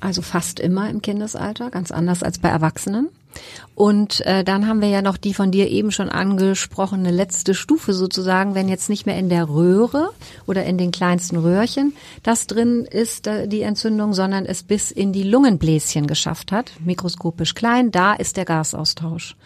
also 0.00 0.22
fast 0.22 0.60
immer 0.60 0.90
im 0.90 1.02
Kindesalter, 1.02 1.70
ganz 1.70 1.90
anders 1.90 2.22
als 2.22 2.38
bei 2.38 2.48
Erwachsenen. 2.48 3.08
Und 3.74 4.26
äh, 4.26 4.44
dann 4.44 4.66
haben 4.66 4.82
wir 4.82 4.88
ja 4.88 5.00
noch 5.02 5.16
die 5.16 5.32
von 5.32 5.50
dir 5.50 5.68
eben 5.70 5.92
schon 5.92 6.08
angesprochene 6.08 7.10
letzte 7.10 7.54
Stufe 7.54 7.94
sozusagen, 7.94 8.54
wenn 8.54 8.68
jetzt 8.68 8.90
nicht 8.90 9.06
mehr 9.06 9.16
in 9.16 9.28
der 9.28 9.48
Röhre 9.48 10.10
oder 10.46 10.64
in 10.64 10.76
den 10.76 10.90
kleinsten 10.90 11.36
Röhrchen 11.36 11.94
das 12.22 12.46
drin 12.46 12.84
ist, 12.84 13.26
äh, 13.26 13.48
die 13.48 13.62
Entzündung, 13.62 14.12
sondern 14.12 14.44
es 14.44 14.62
bis 14.62 14.90
in 14.90 15.12
die 15.12 15.22
Lungenbläschen 15.22 16.06
geschafft 16.06 16.52
hat, 16.52 16.72
mikroskopisch 16.84 17.54
klein, 17.54 17.90
da 17.90 18.12
ist 18.12 18.36
der 18.36 18.44
Gasaustausch. 18.44 19.36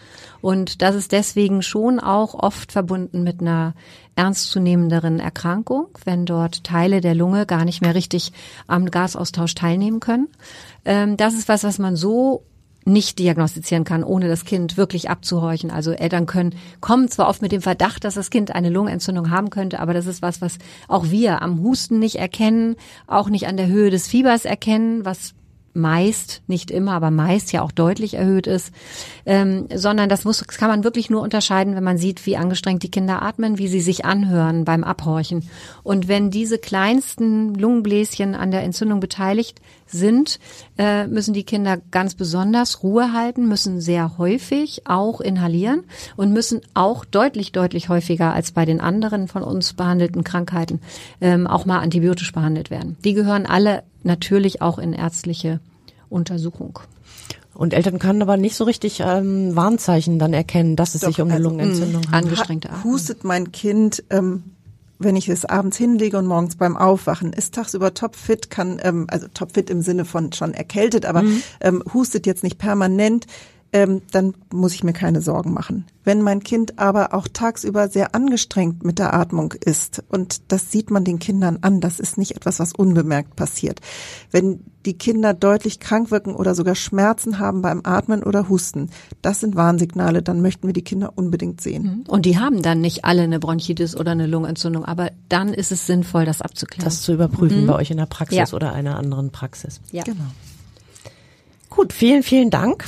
Und 0.45 0.83
das 0.83 0.93
ist 0.93 1.11
deswegen 1.11 1.63
schon 1.63 1.99
auch 1.99 2.35
oft 2.35 2.71
verbunden 2.71 3.23
mit 3.23 3.41
einer 3.41 3.73
ernstzunehmenderen 4.15 5.19
Erkrankung, 5.19 5.87
wenn 6.03 6.27
dort 6.27 6.63
Teile 6.63 7.01
der 7.01 7.15
Lunge 7.15 7.47
gar 7.47 7.65
nicht 7.65 7.81
mehr 7.81 7.95
richtig 7.95 8.31
am 8.67 8.91
Gasaustausch 8.91 9.55
teilnehmen 9.55 9.99
können. 9.99 10.27
Ähm, 10.85 11.17
das 11.17 11.33
ist 11.33 11.49
was, 11.49 11.63
was 11.63 11.79
man 11.79 11.95
so 11.95 12.43
nicht 12.85 13.17
diagnostizieren 13.17 13.85
kann, 13.85 14.03
ohne 14.03 14.27
das 14.27 14.45
Kind 14.45 14.77
wirklich 14.77 15.09
abzuhorchen. 15.09 15.71
Also 15.71 15.93
Eltern 15.93 16.27
können 16.27 16.53
kommen 16.79 17.09
zwar 17.09 17.27
oft 17.27 17.41
mit 17.41 17.51
dem 17.51 17.63
Verdacht, 17.63 18.03
dass 18.03 18.13
das 18.13 18.29
Kind 18.29 18.53
eine 18.53 18.69
Lungenentzündung 18.69 19.31
haben 19.31 19.49
könnte, 19.49 19.79
aber 19.79 19.95
das 19.95 20.05
ist 20.05 20.21
was, 20.21 20.41
was 20.41 20.59
auch 20.87 21.09
wir 21.09 21.41
am 21.41 21.63
Husten 21.63 21.97
nicht 21.97 22.17
erkennen, 22.17 22.75
auch 23.07 23.29
nicht 23.29 23.47
an 23.47 23.57
der 23.57 23.65
Höhe 23.65 23.89
des 23.89 24.05
Fiebers 24.07 24.45
erkennen, 24.45 25.05
was 25.05 25.33
meist, 25.75 26.41
nicht 26.47 26.71
immer, 26.71 26.93
aber 26.93 27.11
meist 27.11 27.51
ja 27.51 27.61
auch 27.61 27.71
deutlich 27.71 28.15
erhöht 28.15 28.47
ist, 28.47 28.73
ähm, 29.25 29.67
sondern 29.73 30.09
das 30.09 30.23
muss, 30.23 30.43
das 30.45 30.57
kann 30.57 30.69
man 30.69 30.83
wirklich 30.83 31.09
nur 31.09 31.21
unterscheiden, 31.21 31.75
wenn 31.75 31.83
man 31.83 31.97
sieht, 31.97 32.25
wie 32.25 32.37
angestrengt 32.37 32.83
die 32.83 32.91
Kinder 32.91 33.21
atmen, 33.21 33.57
wie 33.57 33.67
sie 33.67 33.81
sich 33.81 34.05
anhören 34.05 34.65
beim 34.65 34.83
Abhorchen. 34.83 35.49
Und 35.83 36.07
wenn 36.07 36.31
diese 36.31 36.57
kleinsten 36.57 37.53
Lungenbläschen 37.55 38.35
an 38.35 38.51
der 38.51 38.63
Entzündung 38.63 38.99
beteiligt 38.99 39.59
sind, 39.85 40.39
äh, 40.77 41.07
müssen 41.07 41.33
die 41.33 41.43
Kinder 41.43 41.77
ganz 41.91 42.15
besonders 42.15 42.83
Ruhe 42.83 43.13
halten, 43.13 43.47
müssen 43.47 43.81
sehr 43.81 44.17
häufig 44.17 44.83
auch 44.85 45.21
inhalieren 45.21 45.83
und 46.15 46.33
müssen 46.33 46.61
auch 46.73 47.05
deutlich, 47.05 47.51
deutlich 47.51 47.89
häufiger 47.89 48.33
als 48.33 48.51
bei 48.51 48.65
den 48.65 48.81
anderen 48.81 49.27
von 49.27 49.43
uns 49.43 49.73
behandelten 49.73 50.23
Krankheiten 50.23 50.81
ähm, 51.21 51.47
auch 51.47 51.65
mal 51.65 51.79
antibiotisch 51.79 52.31
behandelt 52.31 52.69
werden. 52.69 52.97
Die 53.03 53.13
gehören 53.13 53.45
alle 53.45 53.83
natürlich 54.03 54.61
auch 54.61 54.79
in 54.79 54.93
ärztliche 54.93 55.59
Untersuchung. 56.09 56.79
Und 57.53 57.73
Eltern 57.73 57.99
können 57.99 58.21
aber 58.21 58.35
nicht 58.35 58.55
so 58.55 58.65
richtig 58.65 58.99
ähm, 58.99 59.55
Warnzeichen 59.55 60.19
dann 60.19 60.33
erkennen, 60.33 60.75
dass 60.75 60.93
es 60.93 61.01
Doch, 61.01 61.07
sich 61.07 61.21
um 61.21 61.29
eine 61.29 61.37
also, 61.37 61.49
Lungenentzündung 61.49 62.01
mh, 62.01 62.11
handelt. 62.11 62.33
Angestrengte 62.33 62.69
Atmung. 62.69 62.93
Hustet 62.93 63.23
mein 63.23 63.53
Kind, 63.53 64.03
ähm, 64.09 64.43
wenn 64.97 65.15
ich 65.15 65.29
es 65.29 65.45
abends 65.45 65.77
hinlege 65.77 66.17
und 66.17 66.25
morgens 66.25 66.55
beim 66.55 66.77
Aufwachen, 66.77 67.33
ist 67.33 67.53
tagsüber 67.55 67.93
topfit, 67.93 68.49
kann, 68.49 68.79
ähm, 68.83 69.07
also 69.09 69.27
topfit 69.33 69.69
im 69.69 69.81
Sinne 69.81 70.05
von 70.05 70.31
schon 70.33 70.53
erkältet, 70.53 71.05
aber 71.05 71.23
mhm. 71.23 71.43
ähm, 71.61 71.83
hustet 71.93 72.25
jetzt 72.25 72.43
nicht 72.43 72.57
permanent, 72.57 73.27
ähm, 73.75 74.01
dann 74.11 74.33
muss 74.53 74.73
ich 74.73 74.85
mir 74.85 74.93
keine 74.93 75.19
Sorgen 75.19 75.51
machen. 75.51 75.85
Wenn 76.05 76.21
mein 76.21 76.41
Kind 76.41 76.79
aber 76.79 77.13
auch 77.13 77.27
tagsüber 77.27 77.89
sehr 77.89 78.15
angestrengt 78.15 78.85
mit 78.85 78.99
der 78.99 79.13
Atmung 79.13 79.51
ist, 79.51 80.01
und 80.07 80.49
das 80.49 80.71
sieht 80.71 80.91
man 80.91 81.03
den 81.03 81.19
Kindern 81.19 81.57
an, 81.59 81.81
das 81.81 81.99
ist 81.99 82.17
nicht 82.17 82.37
etwas, 82.37 82.59
was 82.61 82.71
unbemerkt 82.71 83.35
passiert. 83.35 83.81
Wenn 84.31 84.61
die 84.85 84.93
Kinder 84.93 85.33
deutlich 85.33 85.81
krank 85.81 86.09
wirken 86.09 86.35
oder 86.35 86.55
sogar 86.55 86.75
Schmerzen 86.75 87.37
haben 87.37 87.61
beim 87.61 87.81
Atmen 87.83 88.23
oder 88.23 88.47
Husten, 88.47 88.91
das 89.21 89.41
sind 89.41 89.57
Warnsignale, 89.57 90.21
dann 90.21 90.41
möchten 90.41 90.67
wir 90.67 90.73
die 90.73 90.83
Kinder 90.83 91.11
unbedingt 91.13 91.59
sehen. 91.59 91.83
Mhm. 91.83 92.03
Und 92.07 92.25
die 92.25 92.39
haben 92.39 92.61
dann 92.61 92.79
nicht 92.79 93.03
alle 93.03 93.23
eine 93.23 93.39
Bronchitis 93.39 93.93
oder 93.97 94.11
eine 94.11 94.25
Lungenentzündung, 94.27 94.85
aber 94.85 95.11
dann 95.27 95.53
ist 95.53 95.73
es 95.73 95.85
sinnvoll, 95.85 96.23
das 96.23 96.41
abzuklären. 96.41 96.85
Das 96.85 97.01
zu 97.01 97.13
überprüfen 97.13 97.63
mhm. 97.63 97.67
bei 97.67 97.75
euch 97.75 97.91
in 97.91 97.97
der 97.97 98.05
Praxis 98.05 98.37
ja. 98.37 98.53
oder 98.53 98.71
einer 98.71 98.97
anderen 98.97 99.31
Praxis. 99.31 99.81
Ja. 99.91 100.03
Genau. 100.03 100.31
Gut, 101.69 101.91
vielen, 101.91 102.23
vielen 102.23 102.51
Dank. 102.51 102.85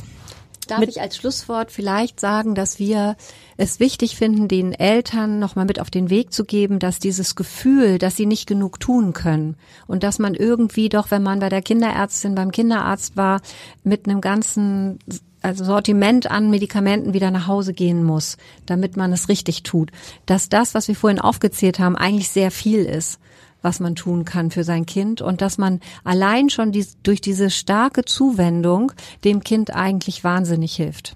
Darf 0.68 0.82
ich 0.84 1.02
als 1.02 1.18
Schlusswort 1.18 1.72
vielleicht 1.72 2.20
sagen, 2.20 2.56
dass 2.56 2.80
wir 2.80 3.16
es 3.58 3.80
wichtig 3.80 4.16
finden, 4.16 4.48
den 4.48 4.74
Eltern 4.74 5.40
nochmal 5.40 5.66
mit 5.66 5.80
auf 5.80 5.90
den 5.90 6.10
Weg 6.10 6.34
zu 6.34 6.46
geben, 6.46 6.80
dass 6.80 7.00
dieses 7.00 7.36
Gefühl, 7.36 7.98
dass 7.98 8.16
sie 8.16 8.26
nicht 8.26 8.48
genug 8.48 8.80
tun 8.80 9.14
können 9.14 9.56
und 9.88 10.04
dass 10.04 10.20
man 10.20 10.36
irgendwie 10.36 10.90
doch, 10.90 11.12
wenn 11.12 11.24
man 11.24 11.40
bei 11.40 11.50
der 11.50 11.62
Kinderärztin, 11.62 12.36
beim 12.36 12.52
Kinderarzt 12.52 13.18
war, 13.18 13.42
mit 13.84 14.08
einem 14.08 14.22
ganzen 14.22 15.00
also 15.42 15.64
Sortiment 15.64 16.30
an 16.30 16.50
Medikamenten 16.50 17.14
wieder 17.14 17.32
nach 17.32 17.48
Hause 17.48 17.74
gehen 17.74 18.04
muss, 18.04 18.38
damit 18.66 18.98
man 18.98 19.14
es 19.14 19.30
richtig 19.30 19.64
tut. 19.64 19.92
Dass 20.26 20.50
das, 20.50 20.74
was 20.74 20.88
wir 20.88 20.96
vorhin 20.96 21.20
aufgezählt 21.20 21.80
haben, 21.80 21.96
eigentlich 21.96 22.30
sehr 22.30 22.52
viel 22.52 22.84
ist 22.84 23.20
was 23.62 23.80
man 23.80 23.96
tun 23.96 24.26
kann 24.26 24.52
für 24.52 24.64
sein 24.64 24.86
Kind 24.86 25.22
und 25.22 25.42
dass 25.42 25.58
man 25.58 25.80
allein 26.04 26.50
schon 26.50 26.72
die, 26.72 26.86
durch 27.04 27.22
diese 27.22 27.50
starke 27.50 28.06
Zuwendung 28.06 28.92
dem 29.24 29.44
Kind 29.44 29.74
eigentlich 29.74 30.24
wahnsinnig 30.24 30.76
hilft. 30.76 31.16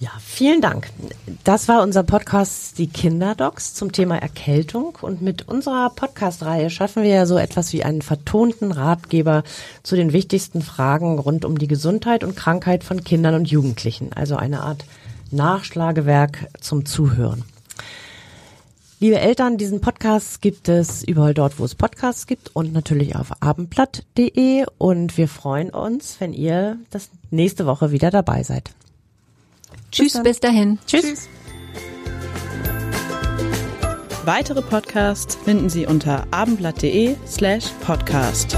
Ja, 0.00 0.10
vielen 0.20 0.60
Dank. 0.60 0.90
Das 1.44 1.66
war 1.68 1.82
unser 1.82 2.02
Podcast 2.02 2.76
Die 2.78 2.88
Kinderdocs 2.88 3.72
zum 3.72 3.90
Thema 3.92 4.18
Erkältung. 4.18 4.98
Und 5.00 5.22
mit 5.22 5.48
unserer 5.48 5.88
Podcast-Reihe 5.88 6.68
schaffen 6.68 7.04
wir 7.04 7.10
ja 7.10 7.26
so 7.26 7.38
etwas 7.38 7.72
wie 7.72 7.84
einen 7.84 8.02
vertonten 8.02 8.72
Ratgeber 8.72 9.44
zu 9.82 9.96
den 9.96 10.12
wichtigsten 10.12 10.60
Fragen 10.62 11.18
rund 11.18 11.46
um 11.46 11.56
die 11.58 11.68
Gesundheit 11.68 12.22
und 12.22 12.36
Krankheit 12.36 12.84
von 12.84 13.02
Kindern 13.02 13.34
und 13.34 13.48
Jugendlichen. 13.48 14.12
Also 14.12 14.36
eine 14.36 14.60
Art 14.62 14.84
Nachschlagewerk 15.30 16.48
zum 16.60 16.84
Zuhören. 16.84 17.44
Liebe 19.00 19.18
Eltern, 19.18 19.58
diesen 19.58 19.80
Podcast 19.80 20.40
gibt 20.40 20.68
es 20.68 21.02
überall 21.02 21.34
dort, 21.34 21.58
wo 21.58 21.64
es 21.64 21.74
Podcasts 21.74 22.26
gibt 22.26 22.50
und 22.54 22.72
natürlich 22.72 23.16
auf 23.16 23.42
abendblatt.de 23.42 24.64
und 24.78 25.18
wir 25.18 25.28
freuen 25.28 25.70
uns, 25.70 26.16
wenn 26.20 26.32
ihr 26.32 26.78
das 26.90 27.10
nächste 27.30 27.66
Woche 27.66 27.90
wieder 27.90 28.10
dabei 28.10 28.42
seid. 28.42 28.70
Tschüss, 29.90 30.14
bis, 30.14 30.22
bis 30.22 30.40
dahin. 30.40 30.78
Tschüss. 30.86 31.02
Tschüss. 31.02 31.28
Weitere 34.24 34.62
Podcasts 34.62 35.34
finden 35.34 35.68
Sie 35.68 35.86
unter 35.86 36.26
abendblatt.de 36.30 37.16
slash 37.26 37.66
podcast. 37.84 38.56